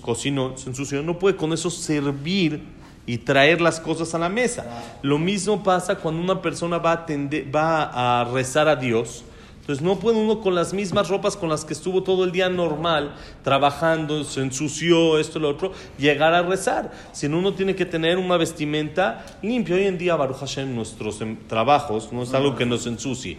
cocinó, 0.00 0.56
se 0.56 0.68
ensució, 0.68 1.02
no 1.02 1.18
puede 1.18 1.34
con 1.34 1.52
eso 1.52 1.70
servir 1.70 2.62
y 3.06 3.18
traer 3.18 3.60
las 3.60 3.80
cosas 3.80 4.14
a 4.14 4.18
la 4.18 4.28
mesa. 4.28 4.64
Lo 5.02 5.18
mismo 5.18 5.62
pasa 5.62 5.96
cuando 5.96 6.22
una 6.22 6.40
persona 6.42 6.78
va 6.78 6.92
a, 6.92 7.06
atender- 7.06 7.54
va 7.54 8.20
a 8.20 8.24
rezar 8.24 8.68
a 8.68 8.76
Dios. 8.76 9.24
Entonces 9.60 9.84
no 9.84 10.00
puede 10.00 10.18
uno 10.18 10.40
con 10.40 10.56
las 10.56 10.72
mismas 10.72 11.08
ropas 11.08 11.36
con 11.36 11.48
las 11.48 11.64
que 11.64 11.72
estuvo 11.72 12.02
todo 12.02 12.24
el 12.24 12.32
día 12.32 12.48
normal, 12.48 13.14
trabajando, 13.44 14.24
se 14.24 14.40
ensució, 14.40 15.18
esto, 15.20 15.38
lo 15.38 15.50
otro, 15.50 15.72
llegar 15.98 16.34
a 16.34 16.42
rezar. 16.42 16.90
Sino 17.12 17.38
uno 17.38 17.52
tiene 17.54 17.76
que 17.76 17.86
tener 17.86 18.18
una 18.18 18.36
vestimenta 18.36 19.24
limpia. 19.40 19.76
Hoy 19.76 19.86
en 19.86 19.98
día, 19.98 20.16
Baruch 20.16 20.38
Hashem, 20.38 20.74
nuestros 20.74 21.20
em, 21.20 21.36
trabajos 21.46 22.12
no 22.12 22.24
es 22.24 22.34
algo 22.34 22.56
que 22.56 22.66
nos 22.66 22.86
ensucie. 22.88 23.38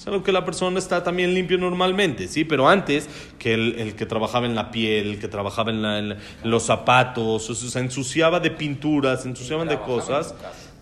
Es 0.00 0.06
algo 0.06 0.22
que 0.22 0.32
la 0.32 0.46
persona 0.46 0.78
está 0.78 1.02
también 1.04 1.34
limpio 1.34 1.58
normalmente, 1.58 2.26
¿sí? 2.26 2.44
Pero 2.46 2.66
antes, 2.70 3.06
que 3.38 3.52
el, 3.52 3.74
el 3.78 3.94
que 3.96 4.06
trabajaba 4.06 4.46
en 4.46 4.54
la 4.54 4.70
piel, 4.70 5.08
el 5.10 5.18
que 5.18 5.28
trabajaba 5.28 5.70
en, 5.70 5.82
la- 5.82 5.98
en 5.98 6.16
los 6.42 6.62
zapatos, 6.62 7.50
o 7.50 7.54
sea, 7.54 7.68
se 7.68 7.78
ensuciaba 7.80 8.40
de 8.40 8.50
pinturas, 8.50 9.24
se 9.24 9.28
ensuciaban 9.28 9.68
de 9.68 9.74
en 9.74 9.80
cosas. 9.80 10.34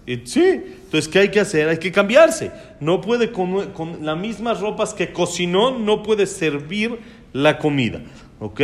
Eh, 0.06 0.22
Sí, 0.24 0.40
entonces, 0.40 1.08
¿qué 1.08 1.18
hay 1.18 1.30
que 1.32 1.40
hacer? 1.40 1.68
Hay 1.68 1.78
que 1.78 1.90
cambiarse. 1.90 2.52
No 2.78 3.00
puede, 3.00 3.32
con, 3.32 3.70
con 3.72 4.06
las 4.06 4.16
mismas 4.16 4.60
ropas 4.60 4.94
que 4.94 5.12
cocinó, 5.12 5.76
no 5.76 6.04
puede 6.04 6.24
servir 6.28 7.00
la 7.32 7.58
comida. 7.58 8.00
¿Ok? 8.38 8.60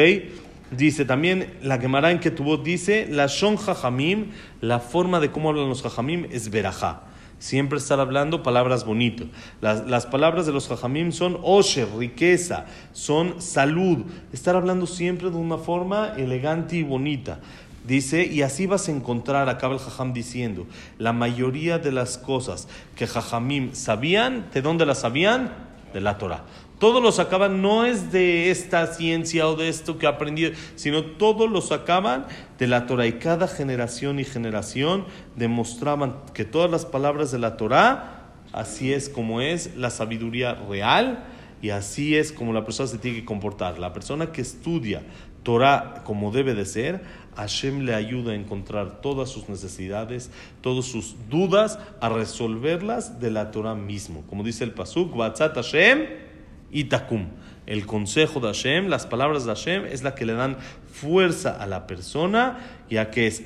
Dice 0.71 1.05
también, 1.05 1.53
la 1.63 1.79
Gemara 1.79 2.13
en 2.13 2.21
Ketubot 2.21 2.63
dice, 2.63 3.09
la 3.11 3.27
Shon 3.27 3.57
Jajamim, 3.57 4.27
la 4.61 4.79
forma 4.79 5.19
de 5.19 5.33
cómo 5.33 5.49
hablan 5.51 5.69
los 5.69 5.83
Jajamim 5.83 6.27
es 6.31 6.49
verajá. 6.49 7.03
Siempre 7.45 7.77
estar 7.77 8.01
hablando 8.01 8.43
palabras 8.43 8.87
bonitas. 8.87 9.27
Las, 9.61 9.87
las 9.87 10.07
palabras 10.07 10.47
de 10.47 10.53
los 10.53 10.67
Jajamim 10.67 11.13
son 11.13 11.39
osher, 11.43 11.87
riqueza, 11.95 12.65
son 12.95 13.43
salud. 13.43 13.99
Estar 14.33 14.57
hablando 14.57 14.87
siempre 14.87 15.29
de 15.29 15.37
una 15.37 15.59
forma 15.59 16.15
elegante 16.17 16.77
y 16.77 16.83
bonita. 16.83 17.41
Dice, 17.87 18.25
y 18.25 18.41
así 18.41 18.67
vas 18.67 18.89
a 18.89 18.93
encontrar, 18.93 19.51
acaba 19.51 19.75
el 19.75 19.81
Jajam 19.81 20.15
diciendo, 20.15 20.67
la 20.97 21.13
mayoría 21.13 21.79
de 21.79 21.93
las 21.93 22.17
cosas 22.17 22.67
que 22.97 23.07
Jajamim 23.07 23.75
sabían, 23.75 24.47
¿de 24.55 24.63
dónde 24.63 24.87
las 24.87 25.01
sabían? 25.01 25.53
De 25.93 26.01
la 26.01 26.17
Torah. 26.17 26.45
Todos 26.85 27.03
lo 27.03 27.13
sacaban, 27.13 27.63
no 27.63 27.87
es 27.87 28.13
de 28.13 28.51
esta 28.51 28.87
ciencia 28.89 29.49
o 29.49 29.57
de 29.57 29.71
esto 29.71 29.97
que 29.97 30.07
aprendí, 30.07 30.53
sino 30.75 31.03
todos 31.03 31.51
lo 31.51 31.63
sacaban 31.63 32.27
de 32.59 32.67
la 32.67 32.85
Torah. 32.85 33.07
Y 33.07 33.15
cada 33.15 33.49
generación 33.49 34.21
y 34.21 34.25
generación 34.25 35.07
demostraban 35.35 36.17
que 36.35 36.45
todas 36.45 36.71
las 36.71 36.85
palabras 36.85 37.33
de 37.33 37.39
la 37.39 37.57
Torah, 37.57 38.35
así 38.53 38.93
es 38.93 39.09
como 39.09 39.41
es 39.41 39.75
la 39.79 39.89
sabiduría 39.89 40.57
real 40.57 41.25
y 41.63 41.71
así 41.71 42.17
es 42.17 42.33
como 42.33 42.53
la 42.53 42.67
persona 42.67 42.87
se 42.87 42.99
tiene 42.99 43.21
que 43.21 43.25
comportar. 43.25 43.79
La 43.79 43.95
persona 43.95 44.31
que 44.31 44.43
estudia 44.43 45.01
Torah 45.43 46.03
como 46.05 46.33
debe 46.33 46.53
de 46.53 46.67
ser, 46.67 47.03
Hashem 47.37 47.87
le 47.87 47.95
ayuda 47.95 48.33
a 48.33 48.35
encontrar 48.35 49.01
todas 49.01 49.31
sus 49.31 49.49
necesidades, 49.49 50.31
todas 50.61 50.85
sus 50.85 51.17
dudas, 51.31 51.79
a 52.03 52.11
resolverlas 52.11 53.21
de 53.21 53.31
la 53.31 53.53
Torah 53.53 53.75
mismo. 53.75 54.23
Como 54.29 54.45
dice 54.45 54.65
el 54.65 54.73
Pasuk, 54.73 55.17
Batzat 55.17 55.55
Hashem 55.55 56.34
y 56.75 56.85
Takum. 56.85 57.29
El 57.67 57.87
consejo 57.87 58.41
de 58.41 58.49
Hashem, 58.49 58.89
las 58.89 59.07
palabras 59.07 59.47
de 59.47 59.55
Hashem, 59.55 59.87
es 59.87 60.03
la 60.03 60.15
que 60.15 60.27
le 60.27 60.35
dan 60.35 60.59
fuerza 60.93 61.57
a 61.59 61.67
la 61.67 61.87
persona, 61.87 62.59
ya 62.91 63.11
que 63.11 63.27
es 63.27 63.45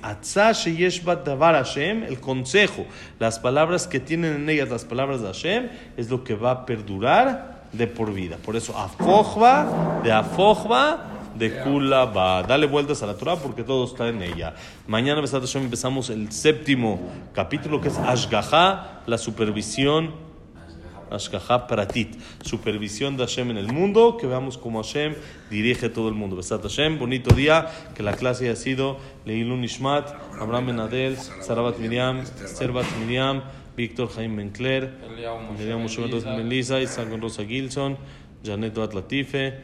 davar 1.24 1.54
Hashem, 1.54 2.02
el 2.02 2.18
consejo, 2.18 2.84
las 3.20 3.38
palabras 3.38 3.86
que 3.86 4.00
tienen 4.00 4.34
en 4.34 4.50
ellas 4.50 4.70
las 4.70 4.84
palabras 4.84 5.20
de 5.20 5.28
Hashem, 5.28 5.68
es 5.96 6.10
lo 6.10 6.24
que 6.24 6.34
va 6.34 6.50
a 6.50 6.66
perdurar 6.66 7.68
de 7.72 7.86
por 7.86 8.12
vida. 8.12 8.38
Por 8.44 8.56
eso, 8.56 8.76
Afojba, 8.76 10.00
de 10.02 10.10
Afojba, 10.10 11.04
de 11.36 11.60
Kula 11.60 12.06
va. 12.06 12.42
Dale 12.42 12.66
vueltas 12.66 13.02
a 13.04 13.06
la 13.06 13.14
Torah 13.14 13.36
porque 13.36 13.62
todo 13.62 13.84
está 13.84 14.08
en 14.08 14.22
ella. 14.22 14.54
Mañana, 14.88 15.20
Besat 15.20 15.42
Hashem, 15.42 15.62
empezamos 15.62 16.10
el 16.10 16.32
séptimo 16.32 16.98
capítulo 17.32 17.80
que 17.80 17.88
es 17.88 17.98
Ashgaha, 17.98 19.02
la 19.06 19.18
supervisión 19.18 20.27
Ashgaha 21.10 21.66
Pratit, 21.66 22.16
supervisión 22.42 23.16
de 23.16 23.24
Hashem 23.24 23.50
en 23.50 23.56
el 23.56 23.72
mundo, 23.72 24.16
que 24.16 24.26
veamos 24.26 24.58
cómo 24.58 24.82
Hashem 24.82 25.14
dirige 25.50 25.88
todo 25.88 26.08
el 26.08 26.14
mundo. 26.14 26.36
Besat 26.36 26.62
Hashem, 26.62 26.98
bonito 26.98 27.34
día, 27.34 27.68
que 27.94 28.02
la 28.02 28.12
clase 28.14 28.44
haya 28.44 28.56
sido 28.56 28.98
Leilun 29.24 29.64
Ishmat, 29.64 30.08
Abraham 30.40 30.66
Ben 30.66 30.80
Adel, 30.80 31.16
Sarabat 31.16 31.78
Miriam, 31.78 32.24
Serbat 32.24 32.86
Miriam, 33.00 33.42
Víctor 33.76 34.08
Jaime 34.08 34.36
Bencler, 34.42 34.90
Eliao 35.06 35.40
Moshe 35.40 35.58
Miriam 35.58 35.80
Moshe 35.82 36.00
Ben 36.00 36.10
Lisa. 36.10 36.36
Ben 36.36 36.48
Lisa, 36.48 36.80
Isaac 36.80 37.08
Rosa 37.20 37.44
Gilson, 37.44 37.96
Janet 38.42 38.74
Bat 38.74 38.94
Latife, 38.94 39.54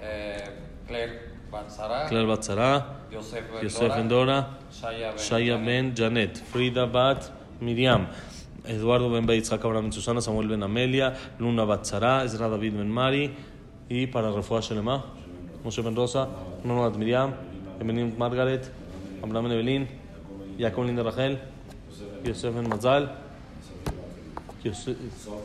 Eh, 0.00 0.44
Claire 0.86 1.32
Batzara, 1.50 2.84
Yosef 3.10 3.44
Ben 3.52 3.62
Yosef 3.62 3.80
Dora, 3.80 3.96
Ben 3.96 4.08
Dora, 4.08 4.46
Shaya 5.16 5.64
Ben 5.64 5.94
Janet, 5.94 6.42
Frida 6.52 6.86
Bat 6.86 7.30
Miriam, 7.60 8.06
Eduardo 8.66 9.10
Ben 9.10 9.26
Beitzak 9.26 9.64
Abraham 9.64 9.84
Ben 9.84 9.92
Susana, 9.92 10.20
Samuel 10.20 10.48
Ben 10.48 10.62
Amelia, 10.62 11.14
Luna 11.38 11.64
Bat 11.64 11.84
Sara, 11.86 12.24
Ezra 12.24 12.48
David 12.48 12.72
Ben 12.74 12.88
Mari, 12.88 13.30
y 13.88 14.06
para 14.06 14.30
Refuah 14.32 14.60
Shelema, 14.62 15.04
Moshe 15.62 15.82
Ben 15.82 15.94
Rosa, 15.94 16.28
Nona 16.64 16.88
Bat 16.88 16.96
Miriam, 16.96 17.34
Evelyn 17.80 18.14
Margaret, 18.16 18.62
Abraham 19.22 19.44
Ben 19.44 19.52
Evelyn, 19.52 19.88
Jacob 20.58 20.84
Linda 20.84 21.02
Rachel, 21.02 21.38
Yosef 22.24 22.54
Ben 22.54 22.68
Mazal, 22.68 23.10
Yosef- 24.64 24.96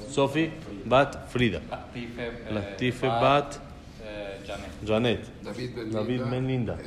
Sofi 0.10 0.49
Bat 0.86 1.27
Frida, 1.29 1.60
Latife, 1.69 2.19
eh, 2.21 2.53
Latife 2.53 3.08
Bat 3.08 3.60
eh, 4.01 4.39
Janet. 4.47 4.69
Janet, 4.86 5.43
David 5.43 5.75
Ben 5.75 5.91
David 5.91 6.21
Linda, 6.47 6.77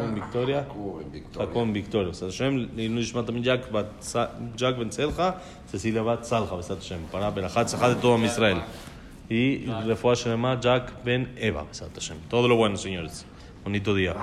Ben 0.97 1.73
Victoria, 1.73 2.13
también 3.25 3.43
Jack, 3.43 3.71
Ben 4.77 4.91
todo 8.01 8.17
Israel. 8.25 8.57
Y 9.29 9.65
Jack 10.61 11.03
Ben 11.03 11.33
Eva, 11.37 11.65
Hashem. 11.93 12.17
Todo 12.29 12.47
lo 12.47 12.55
bueno, 12.55 12.77
señores. 12.77 13.25
Bonito 13.63 13.93
día. 13.93 14.13